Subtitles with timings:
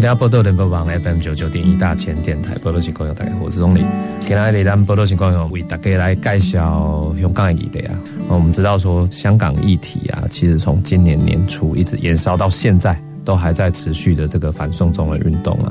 [0.00, 3.80] 收听波多联播网 FM 九九点一大千电台波多情况有大家好，我是钟理。
[4.20, 7.94] 今天来咱波多情况有为大家来介绍香港的议题啊。
[8.26, 15.70] 我们知道说香港议题啊，其实从今年年初一直延烧到现在，都还在持续的这个反送中的运动啊。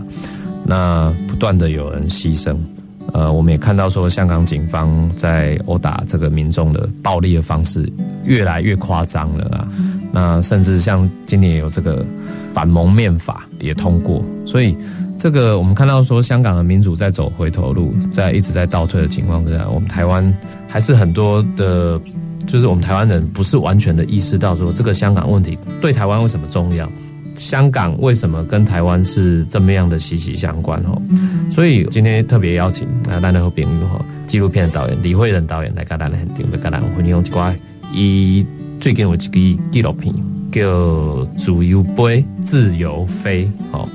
[0.63, 2.55] 那不断的有人牺牲，
[3.13, 7.91] 呃，我们也看到说香港警方在殴打这个民众的暴力的方式
[8.25, 9.67] 越来越夸张了啊。
[10.11, 12.05] 那甚至像今年有这个
[12.53, 14.75] 反蒙面法也通过，所以
[15.17, 20.33] 这个我们看到说香港的民主在走回头路，在一直在倒退的情况之下，我们台湾
[20.67, 21.99] 还是很多的，
[22.47, 26.89] 就是我们台湾人不是完全的意识到说这个香港问题对台湾为什么重要，
[27.35, 31.01] 香港为什么跟台湾是这么样的息息相关哦。
[31.51, 37.55] 所以今天特别邀请啊，咱的好朋友哈，纪录片的导演李慧仁导演来跟咱来很定的跟咱分享一块
[37.93, 38.45] 以。
[38.79, 40.15] 最近有一个纪录片
[40.51, 40.61] 叫
[41.37, 43.87] 《自由杯自由飞》，哦，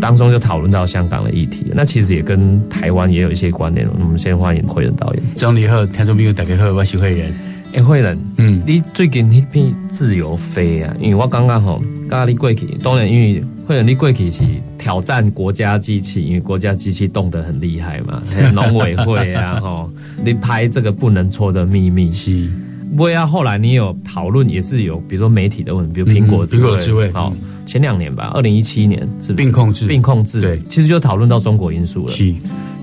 [0.00, 3.88] 当中就讨论到香港的议题，那其实也跟台湾也有一些关联。
[3.98, 5.22] 我们先欢迎慧仁导演。
[5.36, 7.32] 张你好，听众朋友大家好，我是慧仁。
[7.72, 14.42] 哎，慧仁，嗯，你最近那片《自由飞》啊，因为我刚刚吼，刚刚你过去，当然因为慧仁你过去是
[14.76, 18.20] 挑战国家机器，因为国家机器动得很厉害嘛，
[18.52, 19.88] 农委会啊，吼，
[20.24, 22.50] 你拍这个不能错的秘密是。
[22.90, 27.32] 不过啊，后来你有讨论，也是有，比如说媒体的问题，比如苹果苹果之位，好，
[27.64, 32.12] 前两年吧，二零一七年是病控制，病控制，对，其实就讨论到中国因素了。
[32.12, 32.34] 是，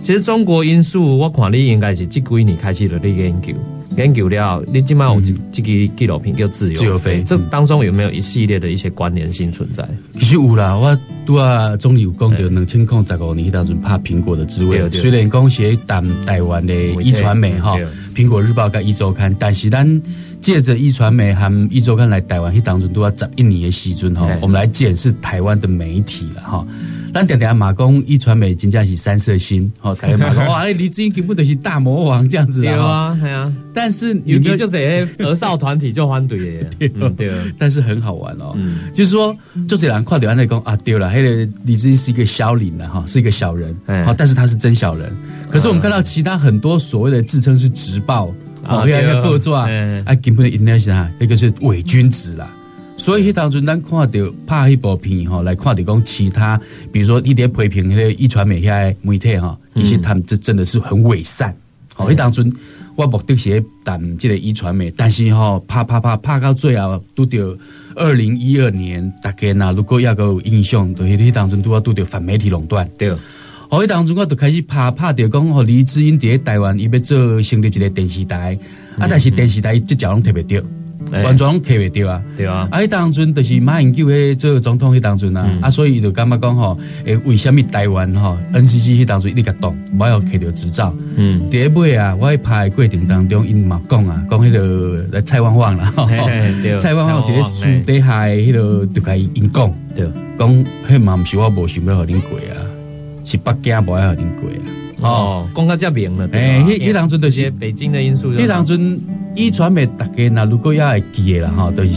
[0.01, 3.53] 其实中国因素，我看你应该是这几年开始了你研究，
[3.97, 9.83] 研究了，你今晚有这这个纪录片叫《自由飞》，这当中有没有一系列的一些关联性存在？
[10.19, 17.75] 其实有啦，我都啊，总理有讲到两千零十五年当中拍苹果的滋味，虽然讲是谈台湾的一传媒哈。
[18.15, 20.01] 苹果日报跟一周刊，但是咱
[20.39, 24.27] 借着一传媒和一周刊来台湾，去当中都要十一年的时阵哈。
[24.41, 26.67] 我们来检视台湾的媒体了哈。
[27.17, 32.69] 咱点点马公一传媒真正是三色星，哦，台湾马公哇，李志英根本就是大魔王这样子啊。
[32.69, 33.53] 对啊，对啊。
[33.73, 34.77] 但是有没有就是
[35.17, 36.69] 儿少团体就欢对耶？
[37.17, 38.55] 对，但是很好玩哦。
[38.93, 39.35] 就是说，
[39.67, 43.75] 就这人看到安内讲啊，对了，黑的李志英是一个小领的哈，是一个小人，
[44.05, 45.11] 好，但是他是真小人。
[45.49, 48.31] 可是我们看到其他很多所谓的自称是直报
[48.63, 49.67] 啊，越来越暴躁啊，
[50.05, 52.47] 啊，根本的 international 那个是伪君子啦。
[52.97, 56.59] 所以当中咱看到拍一部片吼，来看到讲其他，
[56.91, 61.55] 比如说一点批评迄个一传媒遐媒体吼，其实他们这真的是很伪善。
[61.93, 62.51] 好，一当中
[62.95, 67.37] 我目的是谈即个一传媒，但是吼，拍拍拍拍到最后都到
[67.95, 73.15] 二零一二年，大概呐，如果要有印象，都迄当中都要都到反媒体垄断，对。
[73.69, 78.57] 好，迄当中我就开始拍拍着讲，吼李志英伫台湾伊要做成立一个电视台，
[78.97, 80.59] 啊，但是电视台这角拢特别对。
[81.11, 95.93] 完全客袂掉啊，对啊，啊，迄当阵就是马英九迄做总统迄当阵啊，啊，所以伊就感觉讲吼，诶，为虾米台湾吼，NCC 迄当阵一直甲动，我要摕着执照，嗯，第一尾啊，我喺拍过程当中，因嘛讲啊，讲迄个蔡汪汪啦，
[96.79, 100.05] 蔡汪汪伫个树底下迄个就甲因讲，对，
[100.37, 102.59] 讲迄嘛毋是我无想要互恁过啊，
[103.23, 108.99] 是北京无爱互恁过啊，哦，讲到遮明了，诶，迄迄当阵就是北京的因素，迄当阵。
[109.37, 111.93] 一传媒大家那如果要会记的啦哈，就是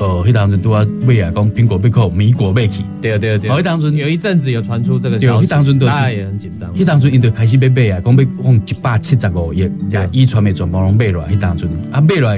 [0.00, 3.56] 呃，迄当阵都要买啊，讲苹果被扣，米果被起，对啊对啊对啊。
[3.56, 6.74] 迄当阵有一阵子有传出这个消息，大家也很紧张。
[6.74, 11.24] 迄当阵因就开始被买啊，讲要用一百七十五亿，呀，一传媒全部拢买落。
[11.28, 12.36] 迄当阵啊，买落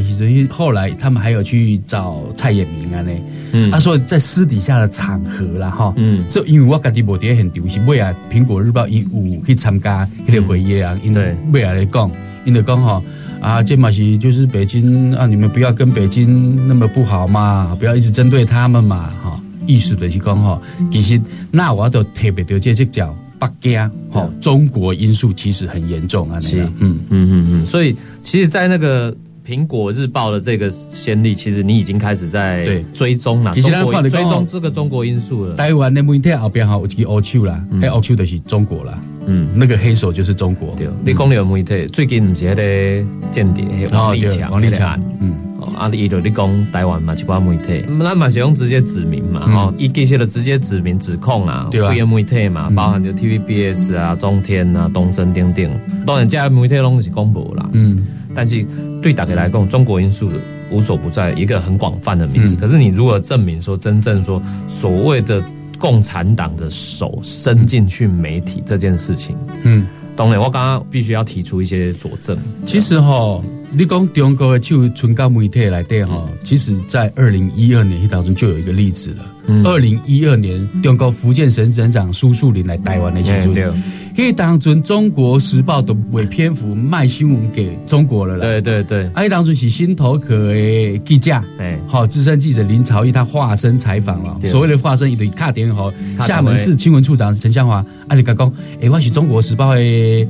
[0.51, 3.11] 后来他们还有去找蔡衍明啊呢，
[3.53, 12.11] 嗯，他说在私底下的场合啦哈，嗯，这因为我家己无伫现场是买啊，苹果日报一五去参加迄个会议啊，因为买啊来讲，
[12.45, 13.03] 因为讲吼。
[13.45, 15.27] 啊，这马西就是北京啊！
[15.27, 19.39] 你们不要跟北京那么不好嘛，不要一直针对他们嘛，哈！
[19.67, 20.61] 意思的是讲哈，
[20.91, 21.21] 其实
[21.51, 29.15] 那我都特别的这只叫北京哈，中国因素其实很严重啊，那样，嗯嗯嗯嗯，所以其实，在那个。
[29.47, 35.55] 苹果日报的这个先例，其实你已经开始在追踪了，中国追踪这个中国因素了。
[35.57, 40.75] 台湾的媒体后边哈有一个欧手啦，哎欧手的是中国啦，嗯，那个黑手就是中国。
[40.77, 45.37] 对，你讲的媒体最近唔是迄个间谍，王立强，王立强，嗯，
[45.77, 55.71] 啊，伊就你讲台湾嘛，一寡媒体，那嘛是用直接指名嘛，哦，伊这些的直接指名指控啊，对啊，媒体嘛，包含就 TVBS 啊、中天啊、东森等等，
[56.07, 57.99] 当然这些媒体拢是公布啦，嗯，
[58.35, 58.65] 但是
[59.03, 60.31] 对大家来讲，中国因素
[60.71, 62.57] 无所不在，一个很广泛的名字。
[62.57, 65.41] 可是你如何证明说真正说所谓的
[65.79, 69.37] 共产党的手伸进去媒体这件事情？
[69.63, 69.87] 嗯，
[70.17, 72.37] 当然，我刚刚必须要提出一些佐证。
[72.67, 73.43] 其实哈。
[73.77, 79.29] 你讲中国的就纯高媒体来对哈，其实在二零一二年当中就有一个例子了。
[79.65, 83.75] 二零一二年，中国福建省省长苏树林来台湾的时候，
[84.17, 88.41] 迄当中中国时报的尾篇幅卖新闻给中国了啦。
[88.41, 94.39] 对对对，迄当中是新头壳的记者，哎，好资深记者林朝义他化身采访了。
[94.45, 99.81] 所谓的化身，伊就卡点好，厦门市新闻处长陈向华，啊，你讲讲，哎，我是中国时报的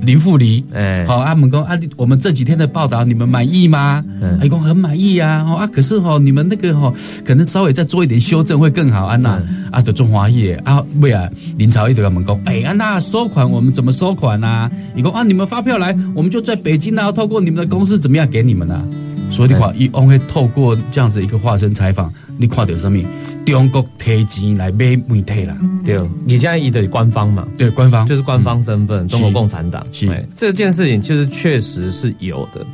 [0.00, 4.02] 林富黎，哎，好，阿门讲啊，我们这几天的报道，你们满意吗？
[4.40, 6.90] 哎，讲很满意呀，哦啊，可是哈，你们那个哈，
[7.22, 9.04] 可能稍微再做一点修正会更好。
[9.04, 9.38] 安娜
[9.70, 11.28] 啊，的中华业啊，未啊，
[11.58, 14.70] 林朝义对他们讲，哎，安娜收款，我们怎么收款呐？
[14.94, 18.82] 你讲啊，你们发票来，我们就在北京啊，透过你们的公司怎么样给你们呢？
[19.30, 22.98] 所以的话，伊翁会透过这样子一个化身采访，你看到什么？
[23.44, 25.54] 中国提钱来买媒体啦，
[25.84, 32.64] 对，你现在以的官方嘛，对，官方就是官方身份，中国共产党，是这件事情，其实确实是有的。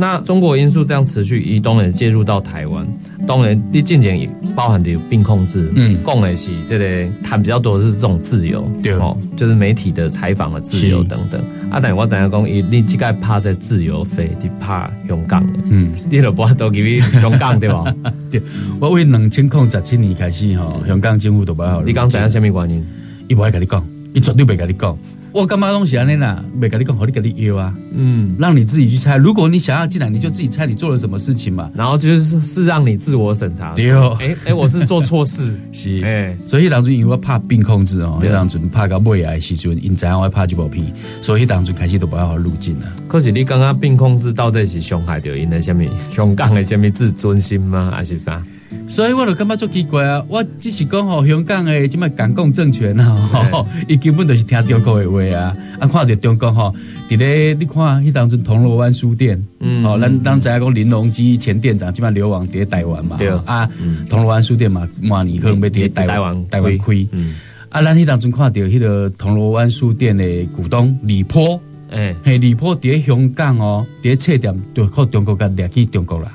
[0.00, 2.86] 那中国因素这样持续，以东人介入到台湾，
[3.26, 11.42] 当然你进前也包含的有病控制，嗯，共的是这类谈比较多的是这种自由，对哦，就是媒体的采访的自由等等。
[11.68, 17.92] 啊，但我怎样讲，你你这个怕在自由飞，你怕勇敢，嗯，你都不都给你勇敢对吧？
[18.30, 18.40] 对，
[18.78, 21.82] 我为两千零十七年开始吼，香港政府都不好。
[21.82, 22.86] 你刚怎样什么原因？
[23.26, 23.84] 伊不爱跟你讲，
[24.14, 24.96] 伊绝对不跟你讲。
[25.32, 26.04] 我干嘛东西啊？
[26.04, 29.16] 那啦，每个你讲，好，你给你约啊，嗯，让你自己去猜。
[29.16, 31.70] 如果你想要进来，你就自己猜你做了什么事情嘛。
[31.74, 33.74] 然后就是是让你自我审查。
[33.74, 36.36] 对哦，哎哎，我是做错事， 是哎。
[36.46, 40.84] 所以当初因为怕病控制哦，当初怕到胃癌时阵，因知影我怕这部片，
[41.20, 42.86] 所以当初开始都不要入境了。
[43.06, 45.84] 可是你刚刚病控制到底是伤害到因的什么？
[46.14, 47.92] 香港的什么自尊心吗？
[47.94, 48.42] 还是啥？
[48.86, 50.24] 所以我就感觉足奇怪啊！
[50.28, 55.56] 我只是讲吼，香港诶，即卖港共政权吼， 伊根本就是听中国诶话啊！
[55.80, 56.74] 啊，看着中国吼，
[57.08, 63.68] 伫咧你看，迄当阵铜锣湾书店，嗯，哦，咱当知影讲林隆基前店长即卖流亡伫台湾嘛，对啊，
[64.08, 67.34] 铜锣湾书店嘛，明年可能要伫台湾台湾开，嗯，
[67.70, 71.60] 啊，咱迄当阵看到迄个铜锣湾书店诶股东李波，
[71.90, 76.32] 诶，嘿，李波伫咧香港哦，伫咧册店就靠中国甲掠去中国啦。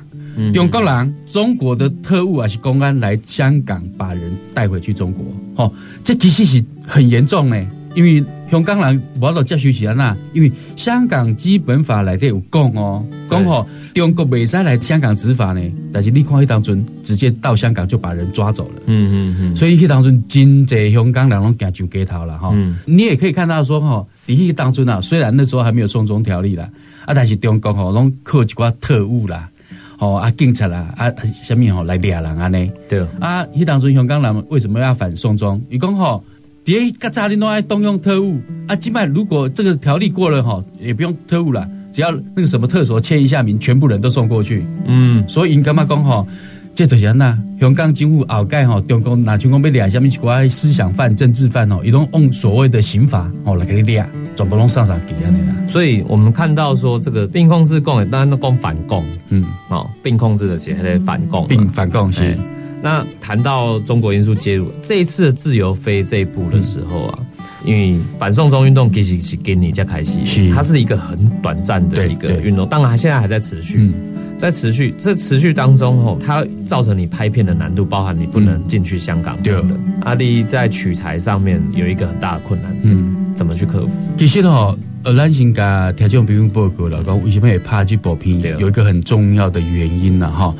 [0.52, 5.24] 中国人、中国的特务还是公安来香港把人带回去中国，
[5.56, 5.72] 哦，
[6.02, 7.66] 这其实是很严重呢。
[7.94, 13.64] 因为香港人无到接受是安那，因为香港基本法来底有讲哦，讲吼
[13.94, 22.52] 中国未使来香港执法呢，但是你看迄当中直接到香港就把人抓走了，嗯嗯嗯，所以迄当中真济香港人拢行上街头了哈。
[22.84, 26.68] 你也可以看到说吼，伫迄当中啊，虽然那时候还没有送中条例啦，
[27.06, 29.48] 啊，但是中国吼拢靠一寡特务啦。
[30.04, 32.70] 哦啊，警察啦啊，什么吼来掠人安尼？
[32.86, 35.58] 对啊，迄当时香港人为什么要反送中？
[35.70, 36.22] 伊讲吼，
[36.62, 38.38] 第一个查你拢爱动用特务
[38.68, 44.62] 啊，即摆如果这个条例过了吼，也不用特务啦，只要那个什么特所签一下名，全部人都送过去。
[44.84, 46.26] 嗯，所以因干嘛讲吼？
[46.74, 55.54] 这就是安那，香港政府后盖吼，中共若像讲要掠什么一寡思想犯、政治犯吼，伊拢用所谓的刑法吼来给你掠，全部拢上上给安尼啦。
[55.68, 62.36] 所以我们看到说，这个并控制共，当然都共反共，嗯，哦，并控制的些还得反共，并反共是。
[62.82, 67.18] 那谈到中国因素介入，这一次的自由飞这一步的时候啊，
[67.64, 70.18] 因为反送中运动其实是给你在开始，
[70.52, 73.92] 它是一个很短暂的一个运动，当然它现在还在持续。
[74.36, 79.78] 在持续这持续当中吼，它造成你拍片的难度，包含你不能进去香港等等。
[80.02, 83.90] 阿弟在取材上面有一个很大的困难，嗯，怎么去克服？
[84.16, 90.54] 其实哦，呃，咱先甲听众朋友报告了，讲为什么会拍这部片，有一个很重要的原因呢，哈。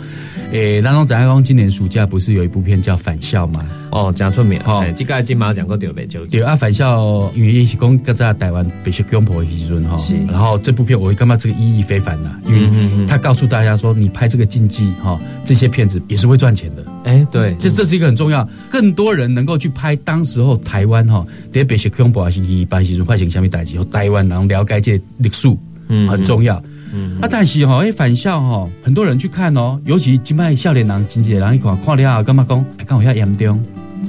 [0.52, 3.66] 诶，当中翟爱光今年暑假不是有一部片叫《返校》吗？
[3.90, 4.60] 哦，讲出名。
[4.64, 7.02] 哦，这个金马奖过特别就对啊，《返校》
[7.34, 9.96] 因为也是讲搁在台湾必须公婆时阵哈。
[9.96, 10.14] 是。
[10.26, 16.84] 然后这部片我会感觉这个意义非凡呐，因为他告诉大家说，你拍这个禁忌哈，这些片子也是会赚钱的。
[17.02, 25.48] 哎，对，这这是一个很重要，更多人能够去拍当时候台湾哈，特别是公婆是一般时阵发生什么代志，和台湾人了解这历史，
[25.94, 26.62] 嗯，很重要。
[26.92, 32.64] 嗯啊，但是哈，哎，返校哈，很多人去看哦，尤其今麦少年人、真济人一看，看了干嘛讲？
[32.86, 33.62] 刚好遐严重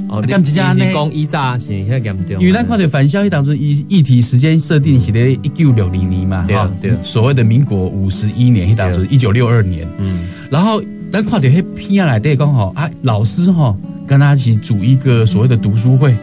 [0.10, 0.94] 哦，干直接呢？
[0.94, 2.40] 讲一炸是遐严重。
[2.40, 10.82] 因为咱看到返校，一当初议议题时间设定是咧一九六零年嘛，对对，所谓的民国五十一年，一当初一九六二年，嗯，然后。
[11.12, 16.18] 咱看到迄片来底讲吼啊，老师吼跟他一起组一个所谓的读书会，他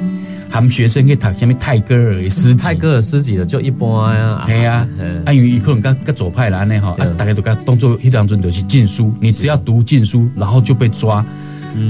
[0.60, 4.86] 们学生可以读什么泰戈尔的诗泰戈尔诗集的就一般啊，系啊，
[5.24, 11.24] 啊因为伊可能较较左派来呢吼，啊大家都甲当做迄当阵就是禁书，你只要读禁书，然后就被抓，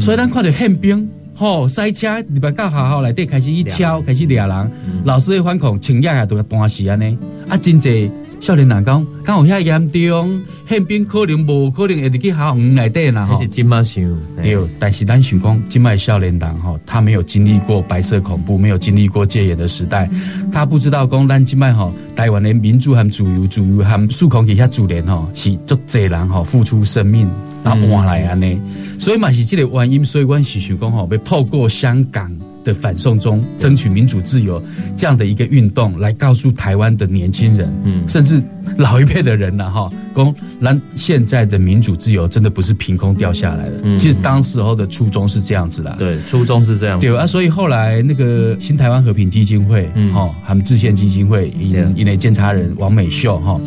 [0.01, 1.09] 所以咱看到宪兵。
[1.35, 4.71] 吼，塞车礼拜教学校内底开始一敲，开始掠人，
[5.03, 7.19] 老师会反恐，请假也都要断时安尼。
[7.49, 8.09] 啊，真济
[8.43, 13.25] 少年人讲，敢有遐严重，宪兵可能无可能会入去校园内底啦。
[13.25, 14.05] 还是金马想
[14.43, 20.11] 对，但是咱想讲，金麦少年人吼，他没有经历过白色恐怖，没有经历过戒严的时代，
[20.51, 27.31] 他不知道讲咱即麦吼，台湾的民主和自由、自由和数控底下主联吼，是足济人吼付出生命。
[27.63, 28.61] 啊，换来安尼，
[28.99, 32.29] 所以嘛是这个原因，所以阮是想讲吼，要透过香港
[32.63, 34.63] 的反送中，争取民主自由
[34.97, 38.43] 这样的一个运动，来告诉台湾的年轻人，嗯，甚至
[38.77, 50.13] 老一辈的人了哈，公，那现在的民主自由真的不是凭空掉下来的，其实当时候的初衷是这样子的，对，初衷是这样，对啊，所以后来那个新台湾和平基金会，嗯。
[50.13, 53.59] 哈，他们制宪基金会因因为监察人王美秀哈。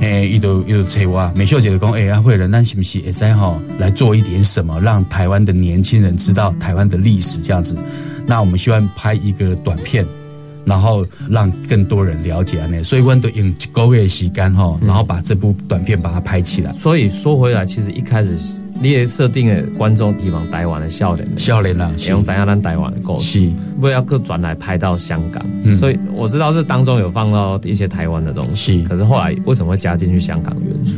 [0.00, 7.74] 诶，伊都伊都催我，美秀姐就讲，哎，阿慧仁，那是不是也在哈来做一点什么，让台湾的年轻人知道台湾的历史这样子？
[8.28, 10.06] 那我们希望拍一个短片，
[10.64, 12.84] 然后让更多人了解呢。
[12.84, 16.72] 所以我都用一个月时间哈，然后把这部短片把它拍起来。
[16.74, 18.38] 所以说回来，其实一开始。
[18.80, 25.44] 你也设定的观众希望台湾的笑脸，笑脸啦，用怎样咱台湾的故事，不要各转来拍到香港。
[25.76, 30.96] 所以我知道这当中有放到一些台湾的东西，可是后来为什么会加进去香港元素？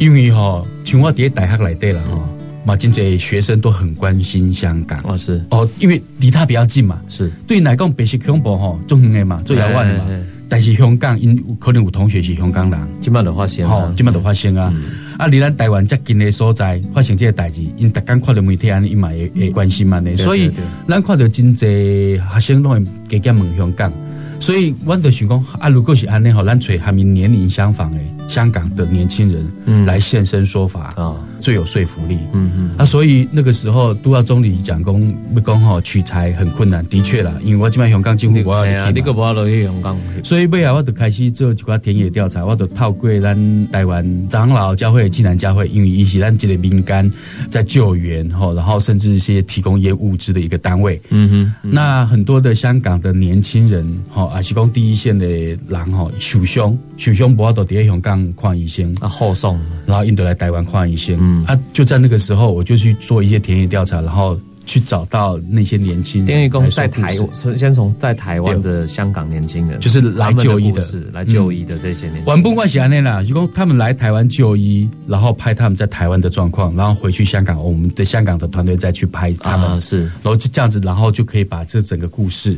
[0.00, 2.28] 因为哈，像我伫大学来对了哈，
[2.64, 5.00] 嘛，真济学生都很关心香港。
[5.04, 5.42] 哦是。
[5.50, 7.30] 哦，因为离他比较近嘛，是。
[7.46, 10.04] 对来讲，北西恐怖吼，中远的嘛，最遥远的嘛。
[10.48, 14.74] 但是香港因可能有同学是香港人，今晚都发生吼，今晚都发生啊。
[15.16, 20.12] 啊，离咱台湾较近的所在发生这个代志，因逐工看到媒体安尼，伊嘛会会关心嘛呢。
[20.14, 20.50] 所以
[20.88, 23.92] 咱看到真济学生拢会加加问香港，
[24.40, 27.98] 所以我就想讲，啊，如果是安尼吼，咱找还们年龄相仿的
[28.30, 31.16] 香港的年轻人来现身说法啊。
[31.40, 47.10] 最有说服力，嗯嗯，啊，所以那个时候都要总理讲公不讲吼取材很困难，的确啦，因为我今摆香港政府我要你个不要落去香港，所以尾啊，我就开始做一寡田野调查，我就透过咱台湾长老教会、济南教会，因为一些咱这个民间
[47.48, 61.44] 在救援吼，然后甚至一些提供一些物资的一个单位，嗯哼，那很多的香港的年轻人吼，啊，是讲第一线的人吼，受伤受伤不要到底下香港看医生啊，后送，然后印度来台湾看医生。
[61.44, 67.16] 啊，就在那个时候，我就去做一些田野调查，然后去找到那些年轻田野工在台，
[67.56, 72.24] 先从在台湾的香港年轻人，就是来就医的，来就医的这些年。
[72.24, 82.56] 玩不关系啊，那啦，如果他们来台湾就医，然后拍他们在台湾的状况，然后回去香港，我们的香港的团队再去拍他们，是，然后就这样子，然后就可以把这整个故事。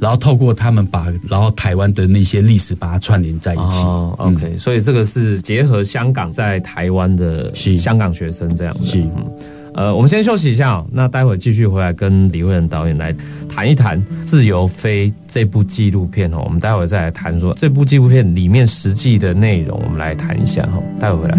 [0.00, 3.78] 然后透过他们把，然后台湾的那些历史把它串联在一起。
[3.78, 8.86] 哦，OK，所以这个是结合香港在台湾的香港学生这样的。
[8.86, 9.04] 是，
[9.74, 13.14] 呃，我们先休息一下，那待会继续回来跟李慧仁导演来
[13.48, 16.42] 谈一谈《自由飞》这部纪录片哦。
[16.44, 20.80] 我们待会再来谈说这部纪录片里面实际的内容，我们来谈一下哈。
[21.00, 21.38] 待会回来。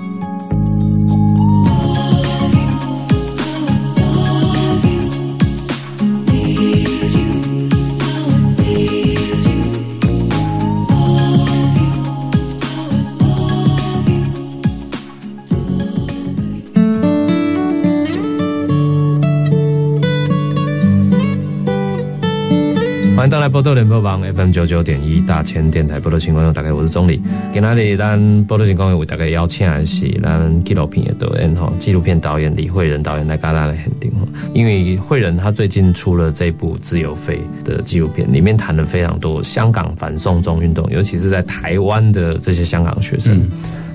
[23.21, 27.21] 欢迎到来波多联播网 FM 九九点一大千电台波多情况用，大概我是钟理。
[27.53, 34.27] 今天里咱波多情况用为大家邀请的是咱纪录片的导演哈，纪录片导演李慧仁导演来跟大家来肯定吼。
[34.55, 43.39] 因为慧仁他最近出了这部《自由飞》的纪录片，里面谈了非常多香港反送中运动，尤其是在台湾的这些香港学生。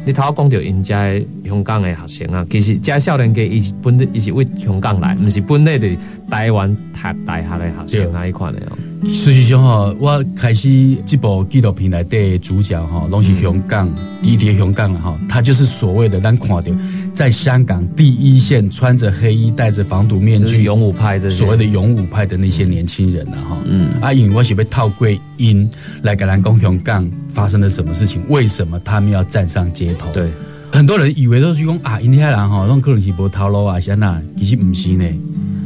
[0.04, 1.12] 你头讲到因家
[1.44, 5.88] 香港的学生啊，其实家少年家伊本伊是为香港来，不是本地的
[6.30, 8.78] 台湾读大学的学生那一块的哦。
[9.12, 13.88] 实际上哈，我开始这部纪录片来的主角哈，拢是香港，
[14.22, 16.62] 一叠香港哈，他就是所谓的咱看到
[17.12, 23.58] 在香港第一线穿着黑衣、戴着防毒面具勇武派这所谓的勇武派的那些年轻人呐哈。
[23.66, 25.68] 嗯，啊，因为我是被套归因
[26.02, 30.10] 来跟咱讲香港发生了什么事情，为什么他们要站上街头？
[30.12, 30.28] 对，
[30.72, 35.04] 很多人以为都是讲啊，印第安人哈，拢可能是无头路啊，是安那，其实不是呢。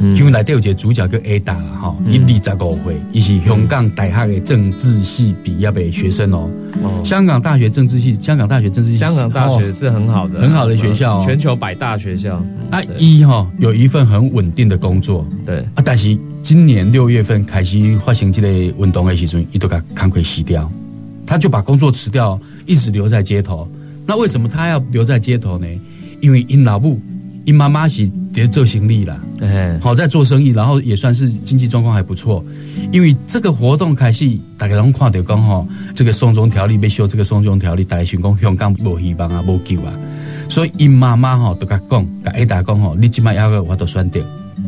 [0.01, 6.49] 因为内底有一个主角叫 Ada 啦，哈，伊二十五岁，伊是香港大学的政治系毕业的学生哦。
[7.05, 12.43] 香港大学政治系，香港大学政治系，香港大学是很好的，很好的学校，全球百大学校。
[12.71, 20.71] 啊，一哈有一份很稳定的工作，对啊，但是今年六月份开始发生这个运动的时阵，伊都甲康亏死掉，
[21.27, 23.69] 他就把工作辞掉，一直留在街头。
[24.07, 25.67] 那为什么他要留在街头呢？
[26.21, 26.99] 因为因老母。
[27.43, 29.19] 因妈妈是在做生意啦，
[29.81, 32.43] 好在做生意，然后也算是经济状况还不错。
[32.91, 39.91] 因为这个活动开始，大家拢看到讲吼，这个送终条例被修，这个送终条例大家想讲香港无希望啊，无救啊。
[40.49, 44.19] 所以因妈妈吼都甲讲，甲 A 大讲吼，你即摆要个我都选择，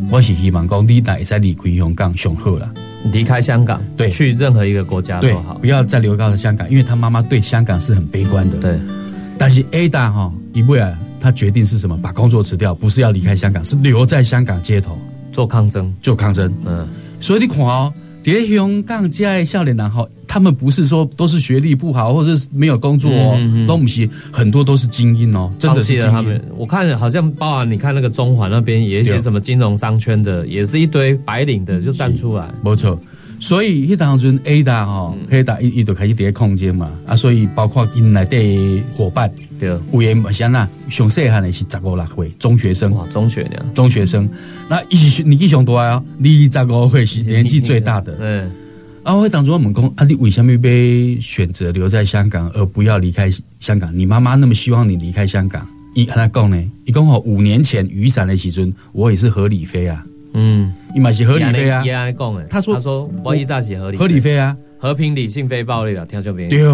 [0.09, 2.73] 我是希望讲你大会使离开香港上好啦，
[3.11, 8.57] 离开香港，对，去任何一个国家都好，不要再留到香港，因为他妈妈对香港是很悲观的。
[8.57, 8.79] 对，
[9.37, 10.97] 但是 A 大哈一未来。
[11.23, 11.97] 他决定是什么？
[12.01, 14.99] 把工作辞掉，不是要离开香港，是留在香港街头
[15.31, 16.53] 做抗争，做抗争。
[16.65, 16.85] 嗯，
[17.21, 26.41] 所以你看哦，在香港这些少年男哈，他们不是说都是学历不好或者是没有工作哦，都不是很多都是精英哦，真的是精英。
[26.57, 32.99] 我看好像包含你看那个中环那边，也一些什么金融商圈的，也是一堆白领的就站出来，没错。
[33.43, 36.89] 所以，迄当阵 A 大吼，A 大伊伊就开始伫咧空间嘛。
[37.05, 44.29] 啊，所以包括因内底伙伴，对，有诶嘛像那上细汉的是十五六岁中学生，哇，中学呢，中学生，
[44.69, 48.49] 那伊年纪上大啊，你十五岁是年纪最大的，嗯，
[49.03, 53.93] 啊，我当初我们讲，啊，你为什么被选择留在香港，而不要离开香港？
[53.93, 56.57] 你妈妈那么希望你离开香港，伊安那讲呢？
[56.85, 60.01] 伊讲吼，五年前雨伞的时阵，我也是合理飞啊。
[60.33, 61.83] 嗯，伊嘛是合理飞啊。
[62.49, 66.65] 他说：“他说我一早是合理合理飞啊，和平理性非暴力啊，听这边对。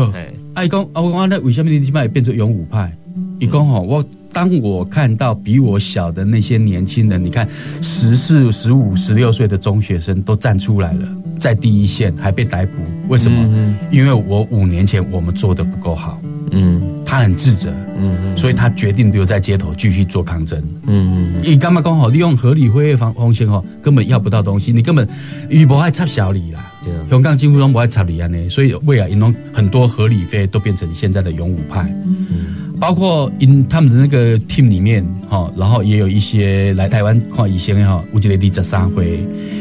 [0.56, 2.92] 哎，伊讲啊，我讲那为什么你即摆会变成勇武派？
[3.40, 7.48] 伊讲吼，我当我看到比我小的那些年轻人，你看
[7.82, 13.76] 十四、十五、十六岁的中学生都站出来了，在第一线还被逮捕，为什么？
[13.92, 16.20] 因为我五年前我们做的不够好。”
[16.52, 21.42] 嗯，他很自责，嗯，所以他决定留在街头继续做抗争，嗯嗯。
[21.44, 25.08] 你干嘛刚好利用合理会议方风险哦，根本要不到东西，你根本
[25.48, 39.20] 你不爱插小李啦，对，香港几乎都不爱插李安呢，所以未来因为很多合理费都变成现在的勇武派，嗯，包括因他们的那个 team 里面哈，然后也有一些来台湾看医生的哈，我记得第十三岁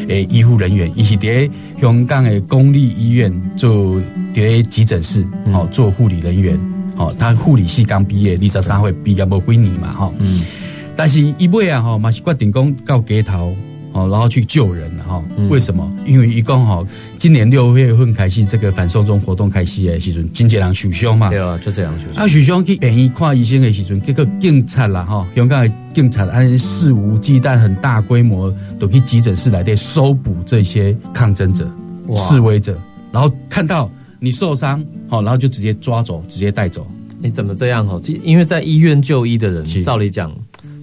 [0.09, 1.51] 诶医护人员，一起在
[1.81, 4.01] 香港的公立医院做
[4.35, 6.59] 在急诊室哦做护理人员。
[6.97, 10.13] 哦，他护理系刚毕业，二十三岁毕业无几年嘛，哈。
[10.19, 10.41] 嗯。
[10.97, 13.55] 但是伊尾啊，哈，嘛是决定讲到街头，
[13.99, 15.23] 哦，然后去救人，哈。
[15.49, 15.91] 为什么？
[16.07, 16.85] 因为一共哈，
[17.19, 21.29] 今年六月份开始这个反送中活动开始的时阵，经纪人受伤嘛。
[21.29, 22.25] 对啊，就这样受伤。
[22.25, 31.69] 啊，受伤去病院看医生的时阵，这个警察啦，哈，香港的警察按肆无忌惮、很大规模都去急诊室来的搜捕这些抗争者、
[32.17, 32.79] 示威者，
[33.13, 33.91] 然后看到。
[34.21, 36.85] 你受伤，好，然后就直接抓走，直接带走。
[37.21, 37.87] 你怎么这样？
[37.87, 38.03] 哦？
[38.25, 40.37] 因为在医院就医的人，照理讲，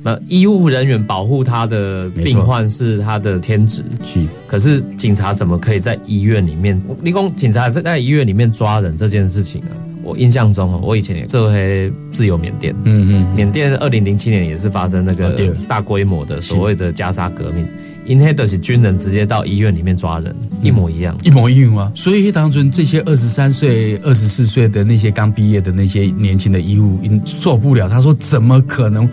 [0.06, 3.84] 那医务人员保护他的病患是他的天职。
[4.06, 6.80] 是，可是警察怎么可以在医院里面？
[7.02, 9.74] 你讲警察在在医院里面抓人这件事情啊？
[10.04, 15.32] 我印象中哦，我以前也做黑自由缅甸，嗯嗯，缅甸二零零七年也是发生那个
[15.68, 17.68] 大规模的所谓的加沙革命。
[18.06, 21.91] 因黑的是军人直接到医院里面抓人，一模一样，一模一样啊！
[21.96, 27.89] 所以当中这些二十三岁、二十四岁的那些刚毕业的那些年轻的医务，因受不了。
[27.89, 29.10] 他说：“怎么可能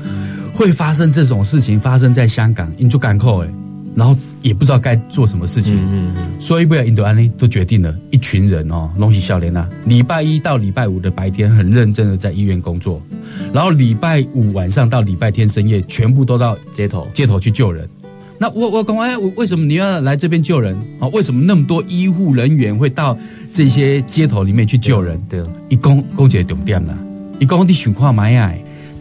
[0.54, 1.78] 会发生这种事情？
[1.78, 3.48] 发生在香港，因就赶扣哎，
[3.94, 5.76] 然后也不知道该做什么事情。
[5.76, 13.00] 嗯嗯，所以不要印度安利都决定了一群人哦，龙喜笑脸呐，礼拜一到礼拜五的白天很认真的在医院工作，
[13.52, 17.88] 然后礼拜五晚上到礼拜天深夜全部都到街头街头去救人。”
[18.38, 21.06] 那我我讲哎，为什么你要来这边救人啊？
[21.08, 23.16] 为什么那么多医护人员会到
[23.52, 25.20] 这些街头里面去救人？
[25.28, 26.98] 对，一公公姐重点了，
[27.38, 28.52] 一公你情况蛮呀。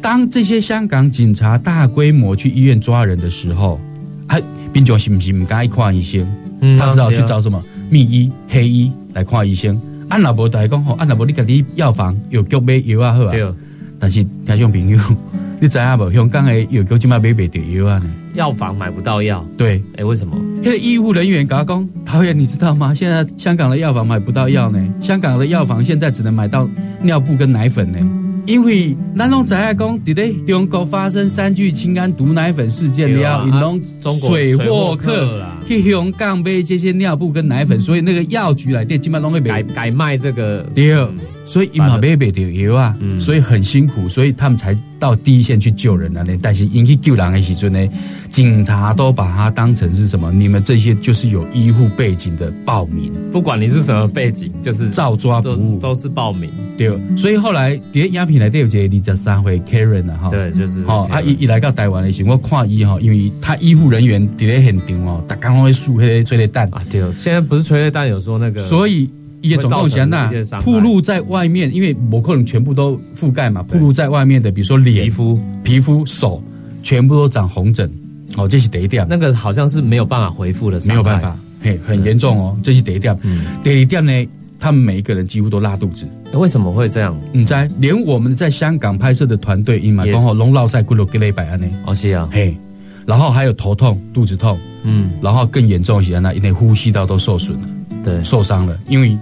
[0.02, 3.80] 当这些香港警察大规模去医院抓人的时候，
[4.28, 4.38] 啊，
[4.74, 6.26] 民众是不是唔敢看医生？
[6.78, 9.80] 他只好去找什么秘医、黑医来看医生。
[10.10, 13.32] 按老伯来讲吼，按老伯你家己药房有局买药啊好啊。
[13.32, 13.46] 对，
[14.00, 15.00] 但是听众朋友，
[15.62, 16.12] 你知影无？
[16.12, 18.12] 香港的药局今麦买不到药啊呢？
[18.34, 20.36] 药房买不到药，对，哎，为什么？
[20.64, 22.94] 那个医护人员刚刚，导演你知道吗？
[22.94, 26.68] 现在香港的药房买不到药呢，香港的药房现在只能买到
[27.02, 28.00] 尿布跟奶粉呢。
[28.46, 33.82] 因为咱拢知影讲，伫咧中国发生三聚氰胺毒奶粉事件了，引拢
[34.20, 35.44] 水货客
[35.80, 40.68] 去香港买这些尿布跟奶粉，所以那个药局来店基本上都会改改卖这个。
[40.76, 41.10] 第二。
[41.44, 46.34] 所以伊嘛买不到药啊，所以很辛苦，所以他们才到第一线去救人了呢。
[46.42, 47.90] 但是因去救人的时阵呢，
[48.30, 50.32] 警察都把他当成是什么？
[50.32, 56.50] 你们这些就是有医护背景的暴民，不管你是什么背景，就是照抓不误，都是暴民。
[56.78, 66.68] 对，所以后来第鸦片来第二节李泽三回 Karen 啊，哈，对，就是好，啊一一来到台湾的时候，我看伊哈，因为他医护人员伫咧现场哦，他刚刚会输那个催泪弹。
[66.70, 69.10] 啊，对，现在不是催泪弹，有说那个，所以。
[69.44, 76.40] 也总共讲那铺露在外面，因为某可能全部都覆盖嘛，铺露在外面的，比如说脸、皮肤、皮肤、手，
[76.84, 77.92] 全部都长红疹，
[78.38, 79.04] 哦，这是第一点。
[79.10, 83.18] 那个好像是没有办法回复的，没有办法，嘿，很严重哦，这是第一点。
[83.64, 87.20] 第二点呢，他们每一个人几乎都拉肚子，为什么会这样？
[87.32, 92.56] 你在连我们在香港拍摄的团队，因嘛刚好龙落塞骨头给了百安呢，哦是啊，嘿，
[93.06, 97.68] 然后还有头痛、肚子痛，嗯，然后更严重一些，那因为呼吸道都受损了。
[98.04, 99.18] 对，受伤了，因为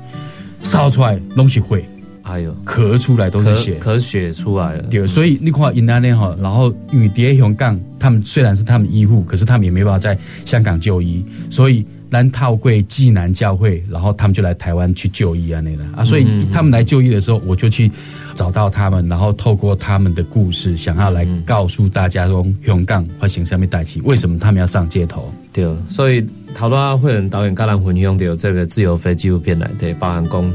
[0.64, 1.86] 烧出来东西会，
[2.22, 4.84] 还有咳出来都是血，咳血出来了。
[4.84, 17.92] 对，所以你看，印那呢哈，然后因为蝶香港，他们虽然是他们医护，可是他们也没办法在香港就医，所以南套贵济南教会，然后他们就来台湾去就医啊那个啊，所以他们来就医的时候，我就去
[18.34, 25.34] 找到他们，然后透过他们的故事，想要来告诉大家说，香港发生上面带起，为什么他们要上街头？
[25.54, 26.26] 对，所以。
[26.56, 30.52] 好多会人导演橄榄混用的有这个自由飞纪录片来对，包含工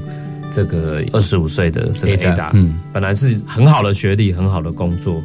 [0.51, 5.23] 这个二十五岁的这个 Ada，嗯，本来是很好的学历，很好的工作，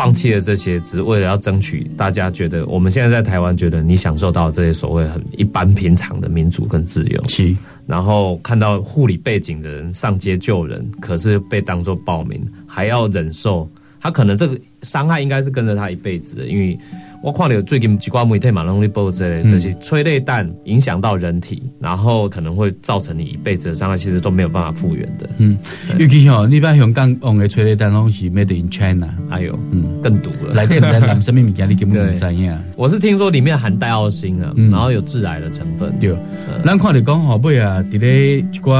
[0.00, 7.54] 放弃了这些，只是为了要争取大家觉得我们现在在台湾觉得你享受到这些所谓很一般平常的民主跟自由，是，
[7.86, 13.68] 然后看到护理背景的人上街救人，可是被当作暴民，还要忍受，
[14.00, 16.78] 他可能这个伤害应该是跟着他一辈子的，因为。
[17.22, 25.28] 我看到最近几挂媒体嘛，容易报这类，就是催泪弹影响到人体，然后可能会造成你一辈子的伤害，其实都没有办法复原的。
[25.36, 25.58] 嗯，
[25.98, 30.54] 尤其吼，你把香港用的催泪弹东西 made in China，哎呦，嗯，更毒了。
[30.54, 32.58] 来电来南生命物件，你根本不知样。
[32.74, 35.92] 我是听说里面含带奥辛啊，然后有致癌的成分。
[36.00, 36.16] 对，
[36.64, 38.78] 咱看到讲吼，不啊，伫咧一挂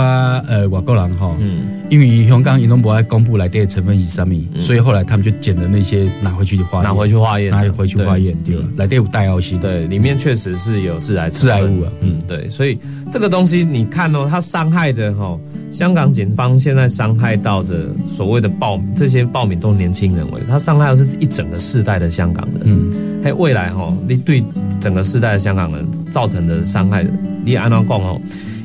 [0.48, 8.36] 呃外国人吼，嗯，因为香港伊拢不爱公布来电的成分是什么，所以后来他们就捡了那些拿回去化，拿回去化验，拿回去化验。
[8.44, 12.78] 对，来电五代药性，对，里面确实是有致癌致癌物啊，嗯，对，所以
[13.10, 15.36] 这个东西你看哦，它伤害的哈，
[15.72, 24.40] 香港警方现在伤害到的所谓的暴民，这些暴民都是年轻人为，他伤害的是一整个世代的香港人，嗯，还有未来哈，你对
[24.78, 27.04] 整个世代的香港人造成的伤害，
[27.44, 28.20] 你按照讲哦，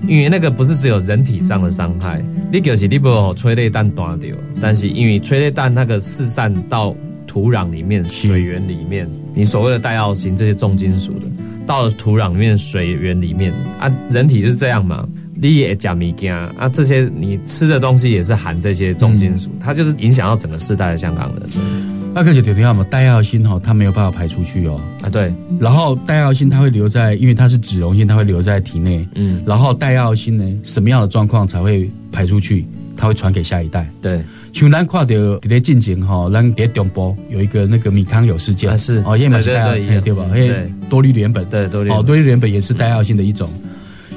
[0.08, 6.96] 因为那个不是只有人体上的伤害，你就是你不催泪弹断掉，但是因为催泪弹那个四散到。
[7.28, 11.28] 土壤里面、水源里面，你所谓的带奥型这些重金属的，
[11.68, 15.06] 到了土壤里面、水源里面啊，人体是这样嘛？
[15.34, 21.50] 你也加米加啊，这些你吃的东西也是含这些重金属，它就是影响到整个世代的香港人。
[22.16, 24.80] 那可就听到嘛，带药性哈，它没有办法排出去哦。
[25.02, 25.34] 啊，对。
[25.60, 29.06] 然后带药性它会留在，因为它是脂溶性，它会留在体内。
[29.16, 29.44] 嗯。
[29.46, 32.66] 然后带药性呢，什么样的状况才会排出去？
[32.96, 33.86] 它会传给下一代。
[34.02, 34.24] 对。
[34.54, 40.26] 像咱看到伫咧进前吼，咱伫中部有一个那个米康有事件，是哦，也蛮是带对吧？
[40.32, 43.50] 对，多氯联苯，对，多氯哦，多氯联苯也是带药性的一种。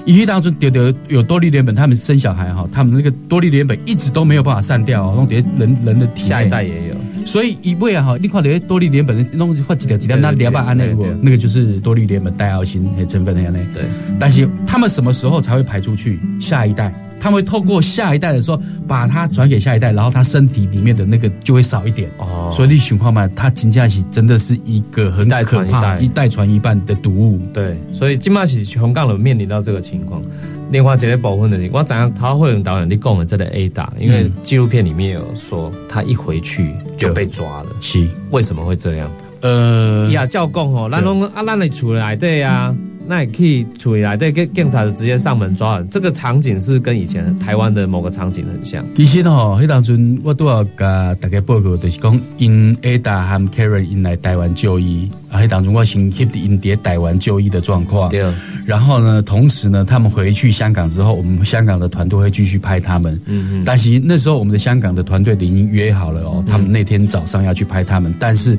[0.04, 6.94] 因为当中丢丢有多氯联苯，他们生小孩哈，他们那个多氯联苯一直都没有办法散掉，弄叠人人的体下一代也有。
[7.26, 13.60] 所以一位啊哈，你看到多氯联苯弄画几条几条，那两百安那个那个就是多氯联苯带药性的成分那样嘞。
[13.74, 13.82] 对，
[14.18, 16.18] 但是他们什么时候才会排出去？
[16.40, 16.92] 下一代。
[17.20, 22.10] 他们会透过下一代的时候，把它转给下一代，然后他身体里面的那个就会少一点。
[22.18, 27.38] 哦，所以你循环嘛，它金价是真的是一个很可怕，一代传一半的毒物。
[27.52, 30.22] 对，所以金马是红杠人面临到这个情况。
[30.70, 37.68] 另外这个部分的，我怎样他会用导演你讲的这个 A 打，因为纪录片里面有说他一回去就被抓了。
[37.80, 39.10] 是为什么会这样？
[39.40, 42.74] 呃，呀，教讲哦，咱拢啊，咱的厝来对呀。
[43.08, 45.88] 那也可以处理来，这个警察直接上门抓人。
[45.88, 48.84] 这个场景是跟以前台湾的某个场景很像。
[48.94, 58.10] 其实吼，迄当阵我都要甲大家报告，就是讲因 Ada 和 Karen 因来台湾就医，啊，迄当中我先 keep 因伫台湾就医的状况。
[58.10, 58.22] 对。
[58.66, 63.18] 然后呢，同时呢，他们回去香港之后，我们香港的团队会继续拍他们。
[63.24, 63.62] 嗯嗯。
[63.64, 68.58] 但是那时候我们的香港的团队已经约好了哦，他们那天早上要去拍他们，但是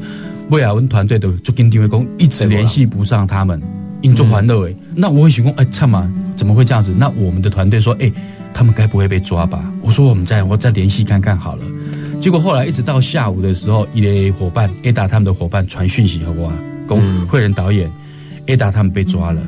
[0.50, 3.62] 魏亚文团队的就跟丁伟公一直联系不上他们。
[4.02, 6.94] 引作欢乐哎，那我会想讲，哎，唱嘛，怎么会这样子？
[6.98, 8.12] 那我们的团队说，哎，
[8.54, 9.72] 他们该不会被抓吧？
[9.82, 11.64] 我说我们再我再联系看看好了。
[12.22, 16.52] 结果后来一直到下午的时候，一类伙伴 Ada 他们的伙伴传讯息，好不好？
[16.88, 17.90] 公慧仁导演
[18.48, 19.42] Ada 他们被抓了，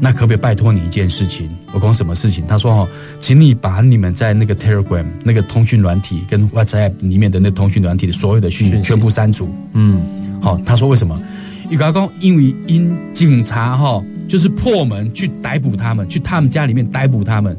[0.00, 1.48] 那可不可以拜托你一件事情？
[1.72, 2.46] 我讲什么事情？
[2.46, 2.88] 他说哦，
[3.20, 9.54] 请你把你们在那个 Telegram 那个通讯软体跟 WhatsApp 里面的那通讯软体的所有的讯息全部删除。
[9.74, 10.00] 嗯，
[10.40, 11.20] 好，他说为什么？
[11.70, 17.56] 伊甲讲，因为因警察哈，就是破门去逮捕他们，去他们家里面逮捕他们。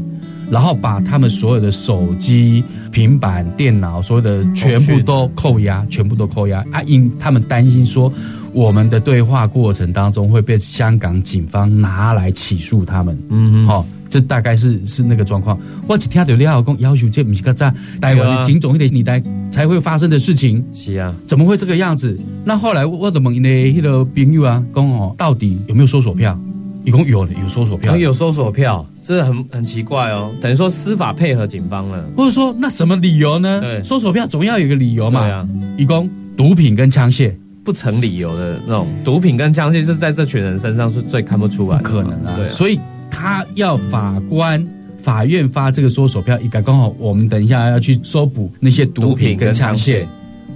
[0.52, 6.82] 然后把他们所有的手机、平板电脑，所有的全部都扣押，全部都扣押啊！
[6.88, 8.12] 因他们担心说，
[8.52, 13.16] 我们的对话过程当中会被香港警方拿来起诉他们。
[13.30, 15.56] 嗯，好，这大概是是那个状况。
[15.88, 19.22] 我只听到你老公要求这不是个在台湾的警种一点你来
[19.60, 20.64] 才会发生的事情。
[20.74, 22.18] 是啊，怎么会这个样子？
[22.46, 26.40] 那后来我的问呢，那个朋友啊，讲哦，到底有没有搜索票？
[26.86, 30.32] 一共有有搜索票，有搜索票，这很很奇怪哦。
[30.40, 33.60] 等于说司法配合警方了，或者说那什么理由呢？
[33.60, 35.24] 对，搜索票总要有个理由嘛。
[35.24, 37.34] 对啊，一共毒品跟枪械
[37.66, 42.34] 不成理由的那种，毒品跟枪械是在这群人身上是最看不出来，不可能啊。
[42.38, 42.80] 对，所以
[43.12, 44.66] 他要法官、
[45.02, 50.06] 法院发这个搜索票，应该刚好我们等一下要去搜捕那些毒品跟枪械。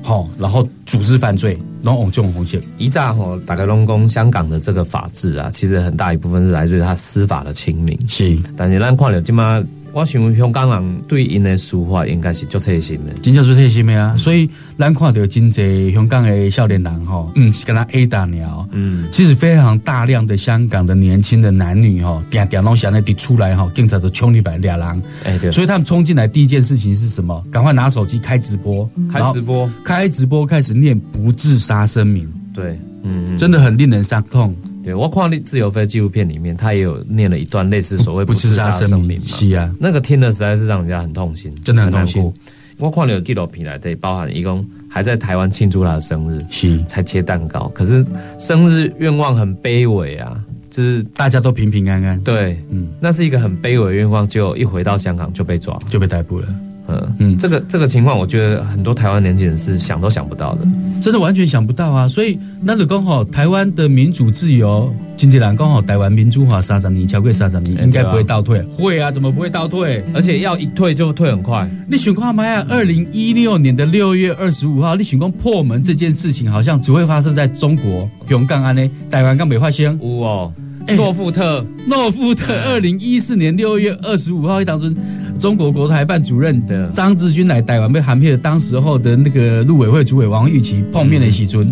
[0.01, 7.97] 好，然后组织犯罪，然后我们就红线一炸吼，打开龙宫，香港的这个法治啊，其实很大一部分是来自于他司法的清明。
[8.07, 9.63] 是，但是咱看了今嘛。
[9.93, 14.17] 我想香港人对因的书法应该是足贴心的，真正足贴心的啊！
[14.17, 27.43] 所以咱看到真济香港的少年人吼，嗯，是跟他 A 大鸟，嗯，其实非常大量的香港的年轻的男女吼，点点拢想那滴出来吼，警察都冲你百俩人，哎对，所以他们冲进来第一件事情是什么？
[27.51, 34.55] 赶快拿手机开直播，开直播，开直播开始念不自杀声明，对，嗯，真的很令人伤痛。
[34.83, 39.25] 对，我看《自由飞》纪录片里面，他也有念了一段类似所谓不自杀声明嘛。
[39.27, 42.33] 是啊，那个听的实在是让人家很痛心，真的很痛心。
[42.79, 47.69] 我看了纪录片来，对，包含一共还在台湾庆祝他的生日，是才切蛋糕。
[47.69, 48.05] 可是
[48.37, 52.19] 生日愿望很卑微啊，就是大家都平平安安。
[52.21, 56.47] 对，嗯，那是一个很卑微的愿望，就一回到香港就被抓，就被逮捕了。
[56.87, 60.67] 嗯嗯，这个这个情况，我觉得很多台湾年轻人是想都想不到的，
[61.01, 62.07] 真的完全想不到啊！
[62.07, 68.61] 所以那就刚好台湾的民主自由，经济人刚好台湾民主化三十年，超过三十年，应该不会倒退。
[68.63, 70.03] 会啊，怎么不会倒退？
[70.13, 71.69] 而且要一退就退很快。
[71.87, 72.45] 你想看吗？
[72.45, 78.89] 呀，二零一六年的六月二十五号，你想讲破门这件事情，好像只会发生在中国永港安呢？
[79.09, 79.97] 台湾刚没发生。
[80.01, 80.53] 有哦，
[80.97, 84.93] 诺富特，诺富特，二零一四年六月二十五号一当中。
[85.39, 91.71] 中国国台办主任的张志军来台湾被含骗的，当时候的那个陆委会主委王玉琪碰面的时阵，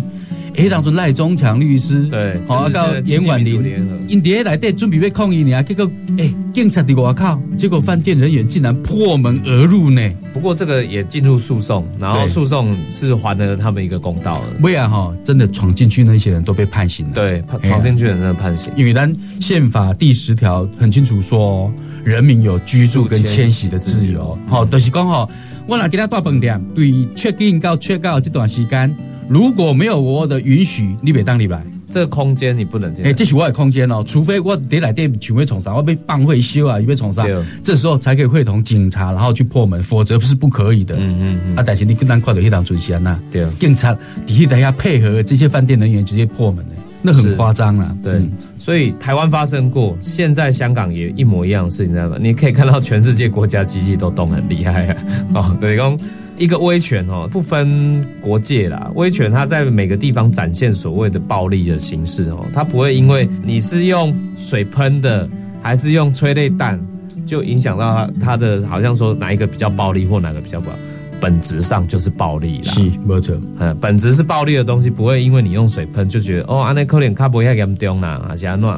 [0.56, 3.62] 哎，当中赖中强律师对，好到严婉玲，
[4.08, 10.02] 因爹来电准备被抗议呢，结果哎，警察的我靠，结果饭店人员竟然破门而入呢。
[10.34, 14.44] 不过这个也进入诉讼，然后诉讼是还了他们一个公道了。
[14.60, 17.12] 不然哈，真的闯进去那些人都被判刑了。
[17.14, 18.72] 对，闯进去的人真的判刑。
[18.76, 21.72] 因为咱宪法第十条很清楚说。
[22.04, 25.28] 人民有居住跟迁徙的自由，好，就是讲吼，
[25.66, 28.94] 我来给他大饭店，对 check in 到 check out 这段时间，
[29.28, 33.04] 如果没有我的允许，你别当你来，这个空间你不能进。
[33.04, 37.24] 哎，这是我的空间哦，除非我得来店请会从啥，我被办会修啊，又被从啥，
[37.62, 40.96] 这时候才可以会同警察，然后去破门，否则是不可以的。
[40.96, 41.56] 嗯嗯嗯。
[41.56, 46.74] 啊，但是你跟咱快到一档准先呐，对，警察底下大家配合这些饭店人员直接破门的。
[47.04, 48.22] 那很夸张了，对，
[48.62, 52.16] 所以台湾发生过，现在香港也一模一样的事情，知道吗？
[52.20, 54.96] 你可以看到全世界国家机器都动很厉害啊！
[55.34, 55.98] 哦，等于讲
[56.38, 65.28] 一个威权哦，不分国界啦，威权它在每个地方展现所谓的暴力的形式哦，它不会因为你是用水喷的
[65.60, 66.80] 还是用催泪弹，
[67.26, 70.76] 就影响到它它的好像说哪一个比较暴力或哪个比较不好。
[71.22, 73.40] 本质上就是暴力啦，是没错。
[73.60, 78.68] 嗯，本质是暴力的东西，不会因为你用水喷就觉得哦，安内可能卡不会严重啦，还是安怎？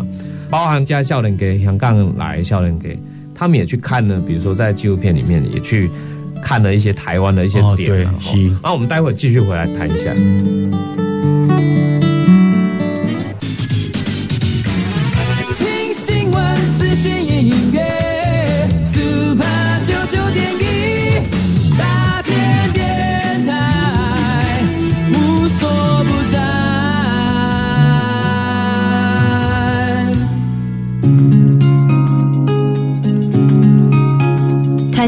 [0.51, 2.99] 包含加笑脸给香港来笑脸给，
[3.35, 5.91] 他们也去看了，比如说在纪录片里面也去
[6.43, 7.89] 看了一些台湾的一些点。
[7.89, 8.55] 对，是。
[8.63, 10.13] 那我们待会继续回来谈一下。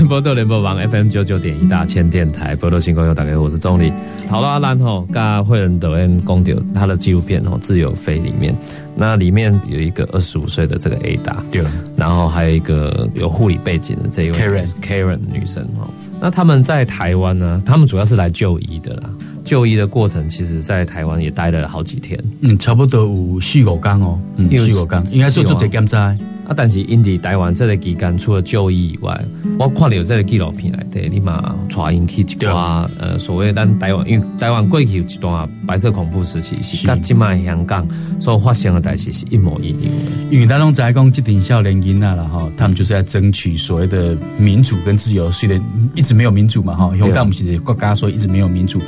[0.08, 3.92] 波多联播网 FM 九九点一大千电台，波多新歌友打给我是钟理。
[4.26, 8.54] 陶阿兰吼，跟惠仁德恩公丢他的纪录片哦，自由飞里面，
[8.96, 11.62] 那里面有一个二十五岁的这个 Ada，对，
[11.96, 15.88] 然后还有一个有护理背景的这一位 Karen Karen 女生哦。
[16.20, 17.62] 那他们在台湾呢？
[17.64, 19.10] 他们主要是来就医的啦。
[19.44, 22.18] 就医的过程，其实在台湾也待了好几天。
[22.40, 26.16] 嗯，差不多有四五天哦，嗯四五天，应该做做这检查。
[26.46, 29.24] 啊，但是因伫台湾这个期间，除了就医以外，
[29.58, 37.86] 我看了有这个纪录片来对，你嘛带引起一寡呃所谓咱台湾，因为台湾过去有一段白色恐怖时期，是跟今麦香港
[38.20, 39.86] 所发生的代志是一模一样的。
[40.30, 45.62] 因为咱拢在讲这点少年囡仔了哈，他们就是在争取所谓的民主跟自由，虽然
[45.94, 48.80] 一直没有民主嘛哈，香港不是国家说一直没有民主，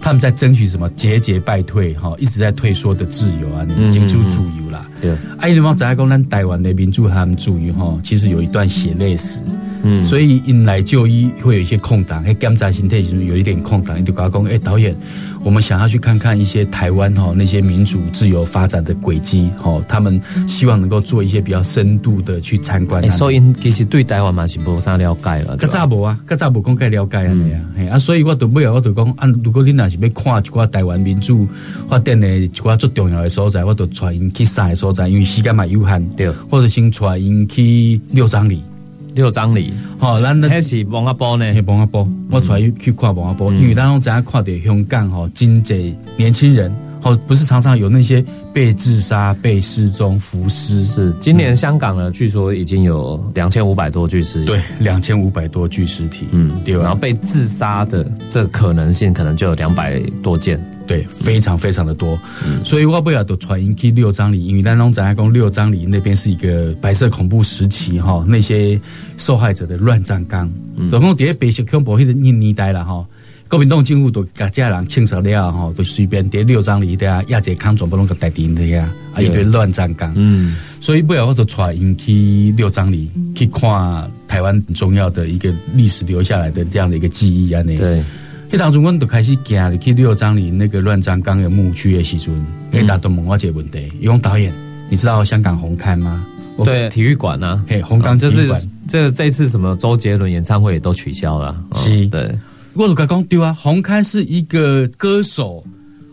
[0.00, 4.84] 他们在争取什么节节败退哈，一直在退缩的自由啊，进出自由啦。
[5.04, 7.04] 对，啊，因为在讲咱台湾的民主。
[7.14, 9.40] 他们注意哈，其实有一段血泪史，
[9.82, 14.96] 嗯，所以因来就医会有一些空档，哎，检查心态其实有一点空档，你就跟他讲，哎，导演，
[15.44, 23.08] 我们想要去看看一些台湾哈那些民主自由发展的轨迹，吼，他们希望能够做一些比较深度的去参观。
[23.10, 27.60] 所以其实对台湾嘛是无啥了解了，较早无啊，较早无公开了解安尼啊，
[27.92, 31.46] 啊，所以我都尾啊，我都讲，啊，如果你若是要看一寡台湾民主
[31.86, 38.62] 发展的一寡最重要的所在，我都带因去晒所在，因为时间嘛有限，对，或者先带因去六张里。
[39.14, 41.54] 六张里，好，咱那是王阿波呢？
[41.54, 50.82] 是王阿波，我出来去看王阿波，因为咱拢知影看着香港吼，真济年轻人，哦，不是常常有那些被自杀、被失踪、浮尸。
[50.82, 54.46] 是，今年香港呢，据说已经有两千五百多具尸体。
[54.46, 56.26] 对，两千五百多具尸体。
[56.32, 56.74] 嗯，对。
[56.74, 60.58] 然后被自杀的这可能性，可能就有两百多件。
[60.86, 62.18] 对，非常非常的多，
[62.62, 68.78] 所以我不要都传音去六张里，因为丹东展开宫六张里那边是一个白色恐怖时期哈，那些
[69.16, 70.46] 受害者的乱葬岗，
[70.90, 73.02] 总共底下白色恐怖迄个年年代了哈，
[73.54, 88.02] 国民党政府都甲家人清扫了吼，都随便叠六张里的啊，亚杰康全部拢个带顶的呀，啊一堆乱葬岗，嗯，所以不要我都带因去六张里去看台湾很重要的一个历史留下来的这样的一个记忆啊，那对。
[88.50, 92.34] 一当中，我都开始行入去六张里那个乱葬岗的墓区的时阵，
[92.72, 94.52] 哎，大都问我一个问题：，用导演，
[94.90, 96.26] 你知道香港红磡吗？
[96.64, 98.48] 对，体育馆啊，嘿，红磡就是
[98.88, 101.56] 这这次什么周杰伦演唱会也都取消了。
[101.76, 102.28] 是，对，
[102.74, 105.64] 我都讲对啊，红磡是一个歌手，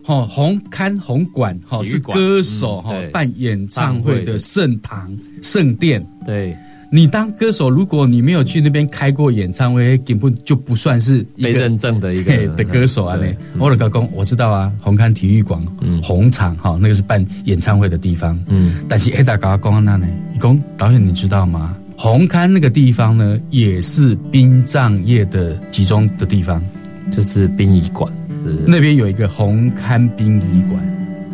[0.03, 6.55] 哈，红磡红馆，哈，是歌手哈办演唱会的圣堂圣殿，对。
[6.93, 13.15] 你当歌手，如果你没有去那边开过演唱会，根本就不算是被认证的一个的歌手啊！
[13.15, 21.77] 嘞，我的高工我知道啊，红磡体育馆，嗯，红场哈，那个是办演唱会的地方，嗯，但是 A 大高工那呢，你讲导演你知道吗？
[22.01, 26.59] 红磡那个地方呢，也是殡葬业的集中的地方，
[27.11, 28.11] 就是殡仪馆，
[28.65, 30.83] 那边有一个红磡殡仪馆。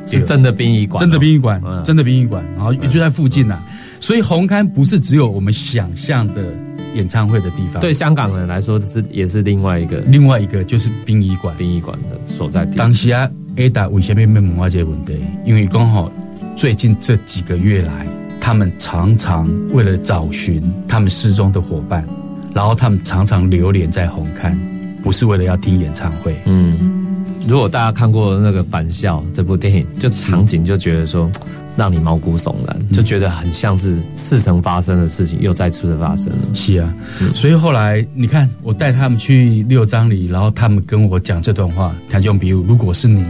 [0.05, 3.63] 是真的殡仪馆，真的殡仪馆，真的殡仪馆，然后也就在附近呐。
[4.01, 6.53] 所以红磡不是只有我们想象的
[6.95, 12.75] 演唱会的地方，对香港人来说是也是另外一个，另外一个就是殡仪馆，殡仪馆的所在地。
[12.75, 15.17] 当时啊，Ada 为什么没问我这个问题？
[15.45, 16.11] 因为刚好
[16.57, 18.05] 最近这几个月来，
[18.47, 22.07] 他们常常为了找寻他们失踪的伙伴，
[22.55, 24.57] 然后他们常常流连在红磡，
[25.03, 27.03] 不是为了要听演唱会，嗯。
[27.45, 31.29] 如果大家看过那个《返校》这部电影，就场景就觉得说，
[31.75, 36.37] 让你毛骨悚然，就觉得很像是似曾发生的事情又再次的发生了。
[36.53, 36.93] 是啊，
[37.35, 41.93] 所以后来你看，我带他们去六张里，然后他们跟我讲这段话。
[42.09, 43.25] 他就比如，如果是你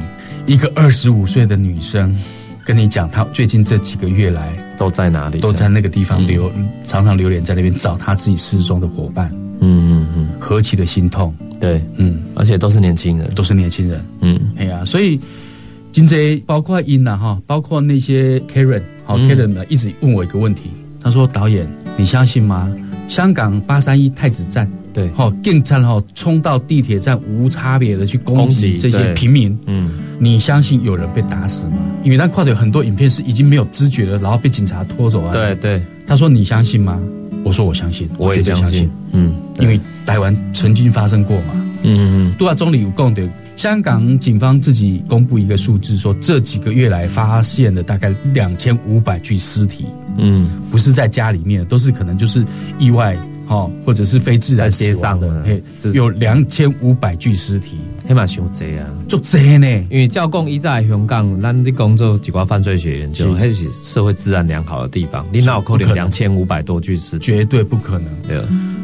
[0.45, 2.15] 一个二十五岁的女生，
[2.67, 6.51] 跟你讲他最近这几个月来都在哪里，都在那个地方流，
[6.83, 9.31] 常常流连在那边找他自己失踪的伙伴。
[9.61, 11.33] 嗯嗯嗯，何其的心痛。
[11.61, 15.17] 对，嗯，而且都是年轻人，都是年轻人，嗯，哎呀，所以
[15.93, 20.63] 今这包括英呐哈，包括那些 Karen，好 Karen 呢，一直问我一个问题，
[21.01, 21.65] 他说：“导演，
[21.95, 22.69] 你相信吗？
[23.07, 31.77] 香港八三一太子站，对，好，警察哈冲到地铁站无差别的去攻击这些平民，嗯，你相信有人被打死吗？
[32.03, 35.33] 因为他看到有很多影片是已经没有知觉了，然后被警察拖走了。
[35.33, 36.99] 对对，他说你相信吗？
[37.43, 39.79] 我说我相信，我也相信，嗯，因为。
[40.07, 41.47] 台湾曾经发生过嘛？
[41.83, 49.85] 嗯嗯，杜亚总理有共的，香港警方自己公布一个数字，说这几个月来发现了大概两千五百具尸体。
[50.15, 52.41] 嗯，不是在家里面，都是可能就是
[52.79, 53.17] 意外
[53.47, 55.43] 哈，或者是非自然街上的。
[55.43, 55.61] 嘿，
[55.93, 59.67] 有两千五百具尸体，黑马熊贼啊，就贼呢。
[59.89, 67.25] 因为教共一在香港，咱的工作几挂犯罪学研究，还是社会治安良好的地方，你哪有可能两千五百多具尸体？
[67.25, 68.05] 绝对不可能。
[68.27, 68.37] 对。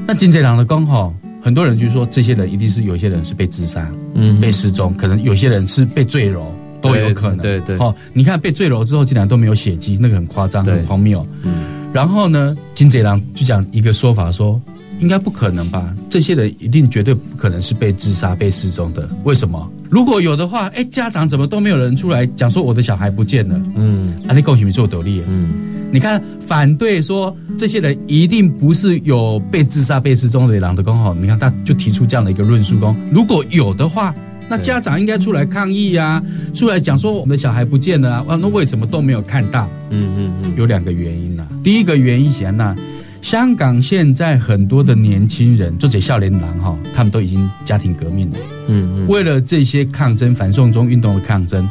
[0.07, 7.39] 那金贼郎的工吼，很多人就说这些人一定是有些人是被自杀，嗯，被失踪，可能有些人是被坠楼，都有可能。
[7.39, 7.78] 对对。
[7.80, 11.26] 哦，你看被坠楼之后竟然都没有血迹，那个很夸张，很荒谬。
[11.43, 11.82] 嗯。
[11.94, 14.60] 然后呢，金贼郎就讲一个说法说，
[15.00, 15.96] 应该不可能吧？
[16.10, 19.08] 这些人一定绝对不可能是被自杀、被失踪的。
[19.24, 19.72] 为什么？
[19.89, 23.62] 如果有的话，哎，家长怎么都没有人出来讲说我的小孩不见了？
[23.76, 25.22] 嗯，啊，你恭喜你做斗笠。
[25.28, 25.52] 嗯，
[25.91, 34.16] 你看反对说这些人一定不是有被自杀、被失踪的狼的工吼，你看他就提出这样的一个论述：，公如果有的话，
[34.50, 36.22] 那家长应该出来抗议呀，
[36.54, 39.68] 出来讲说我们的小孩不见了啊，那为什么都没有看到？
[39.89, 41.48] 嗯嗯嗯，有两个原因呐。
[41.64, 42.76] 第一个原因显然。
[43.22, 48.38] 香港现在很多的年轻人，就这少年郎哈，他们都已经家庭革命了。
[48.68, 51.66] 嗯嗯，为了这些抗争、反送中运动的抗争，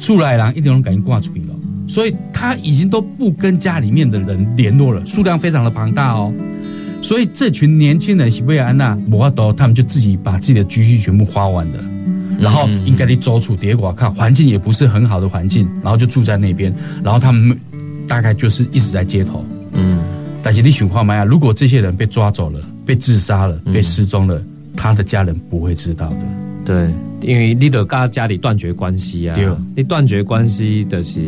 [0.00, 1.54] 出来郎一点都感觉挂出去了，
[1.86, 6.32] 所以他已经都不跟家里面的人联络了，数量非常的庞大哦。
[7.02, 11.84] 所以这群年轻人，西贝安娜、摩阿多，他们就自己把自己的积蓄全部花完了，
[12.38, 17.58] 然后应该得走出叠寡看环境也不是很好的环境，然后就住在那边，然后他们
[18.06, 19.44] 大概就是一直在街头。
[19.72, 19.98] 嗯。
[20.42, 21.24] 但是你想看嘛呀？
[21.24, 24.42] 如果这些人被抓走了、被自杀了、被失踪了，
[24.76, 26.16] 他的家人不会知道的。
[26.66, 26.90] 对，
[27.24, 29.36] 因为你得跟家里断绝关系啊。
[29.74, 31.20] 你断绝关系的是，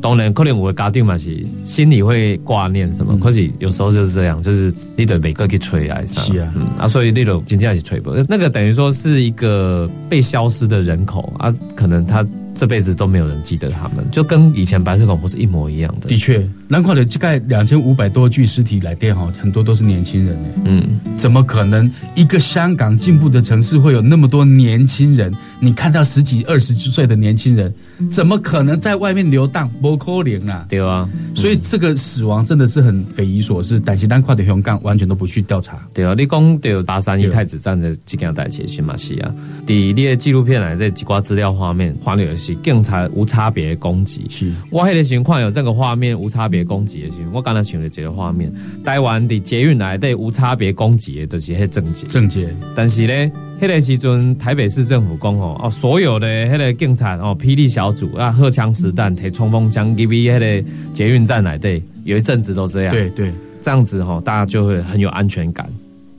[0.00, 12.24] 当然可能我家庭嘛是心里会挂念什么，可是有时候就是这样，就是你得每个去催啊，是啊，啊，所以那种真正是催不，那个等于说是一个被消失的人口啊，可能他。
[12.54, 16.08] 这辈子都没有人记得他们，就跟以前白色恐怖是一模一样的。
[16.08, 25.32] 的确，南跨的大概两千五百多具尸体来电哈，很多都是年轻人嗯，怎么可能一个香港进步的城市会有那么多年轻人？
[25.60, 27.72] 你看到十几、二十岁的年轻人，
[28.10, 29.70] 怎么可能在外面流荡？
[29.80, 30.66] 不可能啊！
[30.68, 33.80] 对啊，所以这个死亡真的是很匪夷所思。
[33.80, 35.78] 但是南跨的香港完全都不去调查。
[35.94, 39.34] 对啊，你讲对八三一太子站的这件代志，新马西亚，
[39.66, 42.52] 第列纪录片来这几挂资料画面，还原。
[42.52, 48.52] 是警察无差别攻击，是我迄个情况有这个画面无差别攻击的时候，我刚才想的这个画面，
[48.84, 65.64] 台湾的捷运来对无差别攻击的都是迄政治政治，但是呢，迄个时阵台北市政府讲吼哦，所有的迄个警察哦，霹雳小组啊，荷枪实弹提冲锋枪，give 迄个捷运站来对，有一阵子都这样，对对，这样子哈，大家就会很有安全感。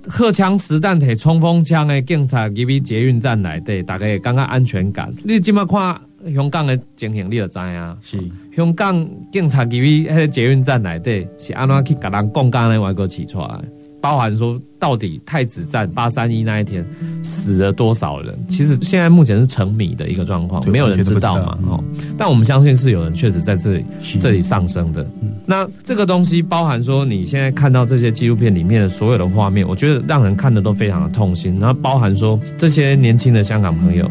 [0.08, 5.14] 荷枪实弹提冲锋枪的警察，give 捷运站来对，大概感觉安全感。
[5.26, 6.00] 你即马看。
[6.34, 8.18] 香港的情形你就知啊，是
[8.56, 13.60] 香港警察基于迄个捷运站内底是安怎去甲人讲讲的，外国起出来，
[14.02, 16.86] 包含说到底太子站八三一那一天
[17.22, 18.34] 死了多少人？
[18.48, 21.58] 其实现在目前是成谜的一个状况，没有人知道嘛。
[21.68, 21.84] 哦，
[22.18, 23.86] 但我们相信是有人确实在这里
[24.20, 25.10] 这里上升的。
[25.46, 31.58] 那这个东西包含说，你现在看到这些纪录片里面的所有的画面，我觉得让人看的都非常的痛心。
[31.60, 34.10] 然后包含说这些年轻的香港朋友。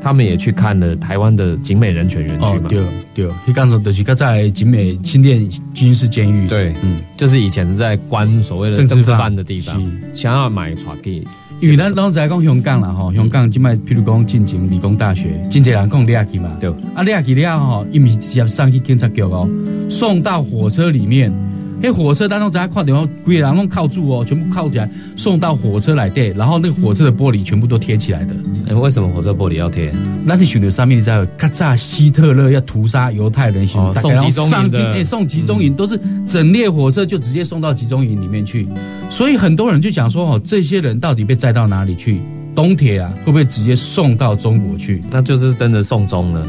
[0.00, 2.68] 他们也去看了台湾的景美人权园区嘛？
[2.68, 2.82] 对
[3.14, 6.46] 对，你刚说的是在景美新店军事监狱。
[6.48, 9.80] 对，嗯，就是以前在关所谓的政治犯的地方，
[10.14, 11.24] 想要买船给。
[11.60, 16.56] 因为咱拢在讲香港啦，吼，香港今麦譬如讲进行理工大学，真济人讲你亚去嘛？
[16.60, 19.48] 对，啊，你亚去了吼，因为直接送去警察局哦，
[19.90, 21.32] 送到火车里面。
[21.80, 28.34] 那火车当中，大家看到鬼人拢靠住哦，全部靠起来，送到火车来对，然后那个火车的玻璃全部都贴起来的。
[28.68, 29.92] 哎，为什么火车玻璃要贴？
[30.24, 38.66] 那你选的上面你知道，咔嚓，希特勒要屠杀犹太人，送集中营的，哎，送集中营都是整列火车就直接送到集中营里面去。
[39.08, 42.20] 所以很多人就讲说，哦，这些人到底被载到哪里去？
[42.56, 45.00] 东铁啊，会不会直接送到中国去？
[45.12, 46.44] 那就是真的送终了，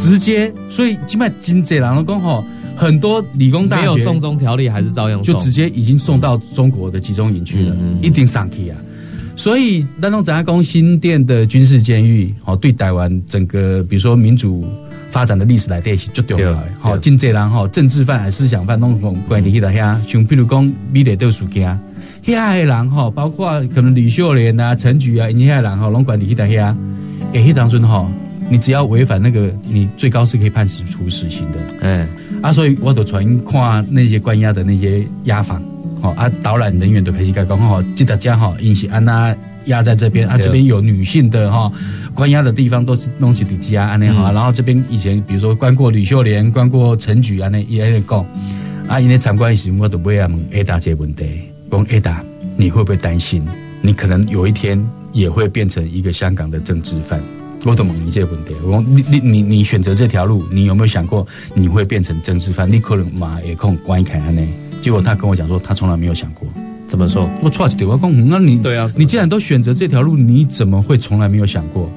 [0.00, 0.52] 直接。
[0.68, 2.44] 所以起码金贼郎的刚好。
[2.76, 8.76] 很多理工大学没有送中条例，还是照样就直接已经送到中国的集中营去了，一定上去啊！
[9.36, 14.64] 所以，那种咱公新店的军事监狱，哦，对台湾整个比如说民主
[15.08, 16.64] 发展的历史来对就丢了。
[16.78, 21.78] 好，进这人哈，政治犯还思想犯，弄种关系的遐，像比如讲米勒都属家，
[22.24, 26.74] 遐的人哈，包括可能李秀莲啊、陈菊啊，因遐人哈，拢管理的遐，
[27.32, 28.08] 诶，迄当中哈，
[28.48, 32.06] 你只要违反那个，你最高是可以判死处死刑的，哎。
[32.44, 35.62] 啊，所以我都传看那些关押的那些押房，
[36.02, 39.34] 好啊，导览人员都开始讲，哦，记得家哈，引起安娜
[39.64, 41.72] 压在这边啊，这边有女性的哈，
[42.12, 48.26] 关押的地方都是弄起底家安内哈，然后这边以前比如说关过吕秀莲，关过陈菊安那也在讲，
[48.86, 51.24] 啊，因为参观时我都不会问 Ada 这问题，
[51.70, 52.16] 讲 Ada
[52.58, 53.42] 你会不会担心，
[53.80, 54.78] 你可能有一天
[55.12, 57.22] 也会变成一个香港的政治犯？
[57.64, 58.54] 我懂你这个问题。
[58.62, 62.70] 我你你你你选择这条路，你有没有想过你会变成政治犯？
[62.70, 64.42] 你可能马也空关一开呢？
[64.82, 66.46] 结果他跟我讲说，他从来没有想过。
[66.86, 67.28] 怎么说？
[67.42, 71.90] 我错一点，我讲，那你对啊，你既然都选择这条路，你怎么会从来没有想过？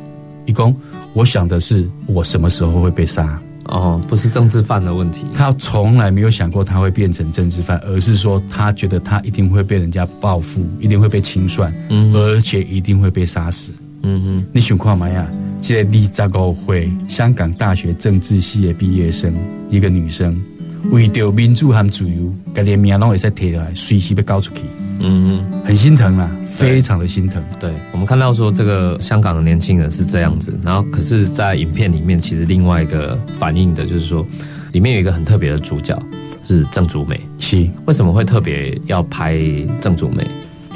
[0.46, 0.74] 一公，
[1.12, 3.40] 我想的是我什么时候会被杀。
[3.66, 13.74] 哦，不是政治犯的问题，他从来没有想过他会变成政治犯，而是说他觉得他一定会被人家报复，一定会被清算，嗯，而且一定会被杀死。
[14.04, 15.28] 嗯哼，你想看嘛呀？
[15.62, 19.34] 这个李扎高会香港大学政治系的毕业生，
[19.70, 20.40] 一个女生，
[20.92, 24.62] 为着民主和自由，把连命拢会使提来，随时被搞出去。
[25.00, 27.44] 嗯嗯，很心疼啊，非常的心疼。
[27.60, 34.26] 对我们看到说这个香港的年轻人是这样子，然后可是，在影片里面，其实另外一个反映的就是说，
[34.72, 35.98] 里面有一个很特别的主角
[36.44, 37.20] 是郑竹美。
[37.38, 39.38] 是为什么会特别要拍
[39.80, 40.26] 郑竹美？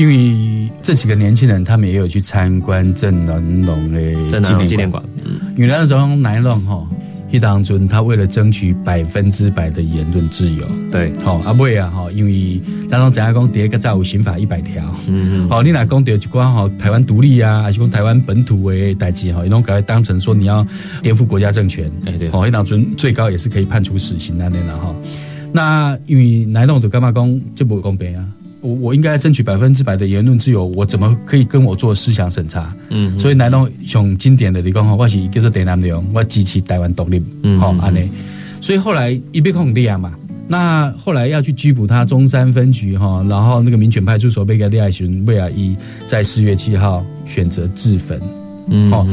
[0.02, 5.04] 因为这几个年轻人，他们也有去参观郑南龙的纪念馆。
[5.24, 6.84] 嗯，因为那时候南龙哈。
[7.30, 20.68] 一当中，他为了争取百分之百的言论自由，对，好阿妹啊，哈，因为当中怎样讲，第一个在有刑法一百条，嗯嗯，好，你来讲到一关哈，台湾独立啊，还是讲台湾本土为代志哈，一种改当成说你要
[21.02, 24.94] 颠覆国家政权，哎对，好，一当中最高也是可以判处死刑那类的哈。
[25.54, 28.28] 那因为南弄的干嘛讲就不公平啊？
[28.62, 32.74] 我我应该争取百分之百的言论自由，我怎么可以跟我做思想审查？
[32.90, 38.08] 嗯，所以来到从经典的你讲哈，我是叫做台南的，我支持台湾独立，嗯，好安内。
[38.62, 40.14] 所以后来一被控利亚嘛，
[40.48, 48.22] 那后来要去拘捕他中山分局哈，然后那个民权派出所被个利亚巡威尔一在四月七号选择自焚，
[48.68, 49.08] 嗯，好，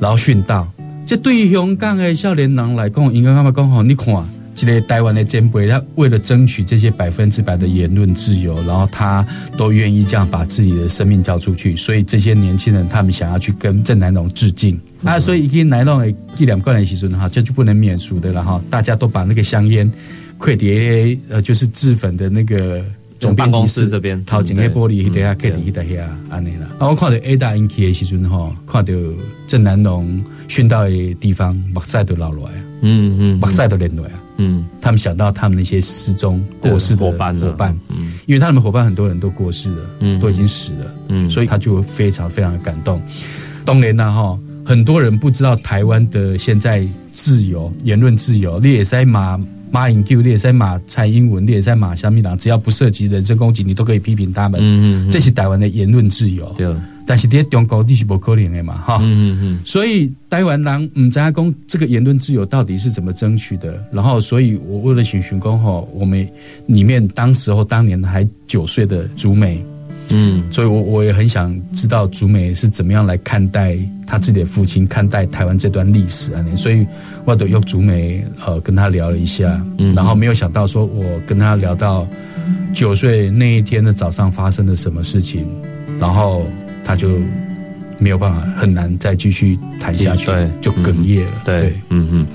[0.00, 0.66] 然后殉道。
[1.04, 3.82] 这对于香港的少年人来讲，应该干嘛讲好？
[3.82, 4.24] 你看。
[4.54, 9.26] 这些台湾的前辈，他为了争取这些百分之百的言论自由，然后他
[9.56, 11.76] 都愿意这样把自己的生命交出去。
[11.76, 15.18] 所以这些年轻人，他们想要去跟郑南榕致敬啊！
[15.18, 18.60] 所以一跟南榕的纪念馆的时阵哈，这就不能免俗的了哈。
[18.70, 19.90] 大家都把那个香烟、
[20.38, 22.84] 快碟呃，就是制粉的那个
[23.18, 26.68] 总办公室这边掏进黑玻璃，等下可以的下安尼啦。
[26.78, 28.92] 啊，我看到 A 大引起的时阵哈，看到
[29.48, 34.20] 郑南榕殉道的地方，目屎都流落来，嗯嗯，目屎都流落来啊。
[34.36, 43.00] 嗯，他们想到他们那些失踪过世的伙伴，伙伴，嗯，因为他们伙伴很多人都过世了，嗯，都已经死了，嗯，所以他就非常非常的感动。
[43.64, 56.74] 当然呢，哈，很多人不知道台湾的现在自由言论自由，你也在马马英九，你也在马蔡英文，你也在马香蜜党，只要不涉及人身攻击，你都可以批评他们，嗯嗯，这是台湾的言论自由，对。
[57.06, 66.26] 但是在中国你是不可能的嘛，哈，嗯嗯嗯，所以台湾人唔知阿公这个言论自由到底是怎么争取的，然后，所以我为了寻寻公吼，我们
[66.66, 69.62] 里面当时候当年还九岁的竹美，
[70.08, 73.76] 嗯，所以我我也很想知道竹美是怎么样来看待
[74.06, 76.86] 他自己的父亲，看待台湾这段历史啊，所以
[77.26, 82.08] 我都用竹美呃跟他聊了一下，嗯，然后没有想到说我跟他聊到
[82.72, 85.46] 九岁那一天的早上发生了什么事情，
[86.00, 86.46] 然后。
[86.84, 87.18] 他就
[87.98, 91.32] 没有办法，很难再继续谈下去，对，就哽咽了。
[91.44, 92.26] 对，嗯嗯，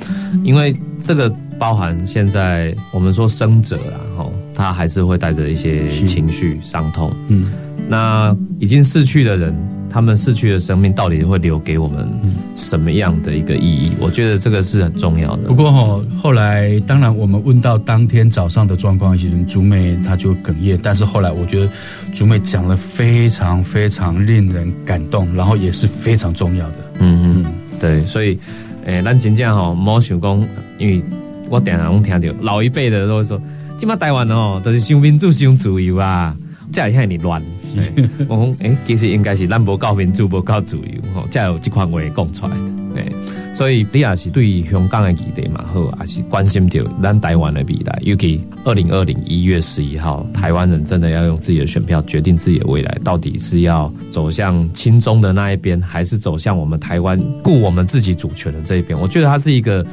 [0.43, 1.29] 因为这个
[1.59, 7.13] 包含现在我们说生者啊，哈，他还是会带着一些情绪伤痛。
[7.27, 7.51] 嗯，
[7.89, 9.53] 那已经逝去的人。
[9.91, 12.07] 他们逝去的生命到底会留给我们
[12.55, 13.91] 什么样的一个意义？
[13.99, 15.47] 我觉得这个是很重要的。
[15.47, 20.79] 不过哈，后来当然我们问到当天早上的状况，其实竹妹她就哽咽。
[20.83, 21.71] 但是后来我觉得
[22.13, 26.75] 竹妹讲了非常非常令人感动，然后也是非常重要的。
[26.99, 28.05] 嗯嗯，对。
[28.05, 28.37] 所以，
[28.85, 31.03] 诶，咱真正吼，莫想讲，因为
[31.49, 33.41] 我常常听到老一辈的都会说，
[33.75, 36.37] 今嘛台湾哦，都是想民主、想自由啊，
[36.71, 37.41] 这下你乱。
[38.27, 42.55] 我讲，诶，其实应该是咱无够民主，无够自由，吼，才有这款话讲出来。
[42.95, 43.11] 诶，
[43.53, 47.99] 所以你也是对香港的议题嘛好，也是关心着咱台湾的未来。
[48.01, 58.99] 尤其二零二零一月十一号，台湾人真的要用自己的选票决定自己的未来，到底是要走向亲中的那一边，还是走向我们台湾顾我们自己主权的这一边？
[58.99, 59.85] 我觉得它是一个。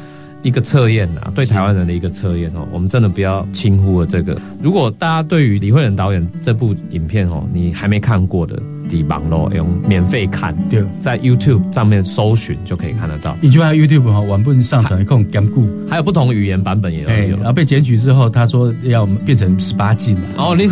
[0.47, 4.41] 一个测验呐，对台湾人的一个测验哦，我们真的不要轻忽了这个。
[4.63, 8.57] 如果大家对于李慧仁导演这部影片哦，你还没看过的。
[8.89, 13.37] 底网络用免费看，对，在 YouTube 上面搜寻就可以看得到。
[13.41, 17.37] 你就按 YouTube 哈，完不能上传一控兼顾，还有不同语言版本也有。
[17.39, 20.69] 然后被检举之后，他说要变成十八禁哦，你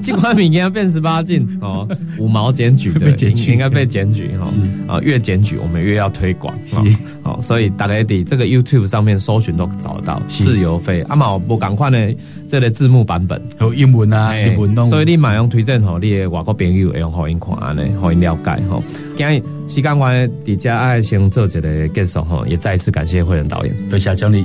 [0.00, 1.84] 这款米要变十八禁哦，
[2.16, 3.10] 五毛检举的，
[3.48, 4.48] 应该被检举哈。
[4.86, 6.56] 啊，越检举我们越要推广。
[7.22, 11.02] 好，所以大家在这个 YouTube 上面搜寻都找得到，自由飞。
[11.02, 12.14] 阿毛不赶快呢，
[12.48, 17.22] 这个字幕版本有英文啊，英文所以你马上推荐吼，你的外国朋友会用好。
[17.22, 18.82] 看安尼，可以了解吼。
[19.16, 24.44] 今日时间关，底下爱先做一个结束吼，也再次感谢慧仁导演，多谢奖励。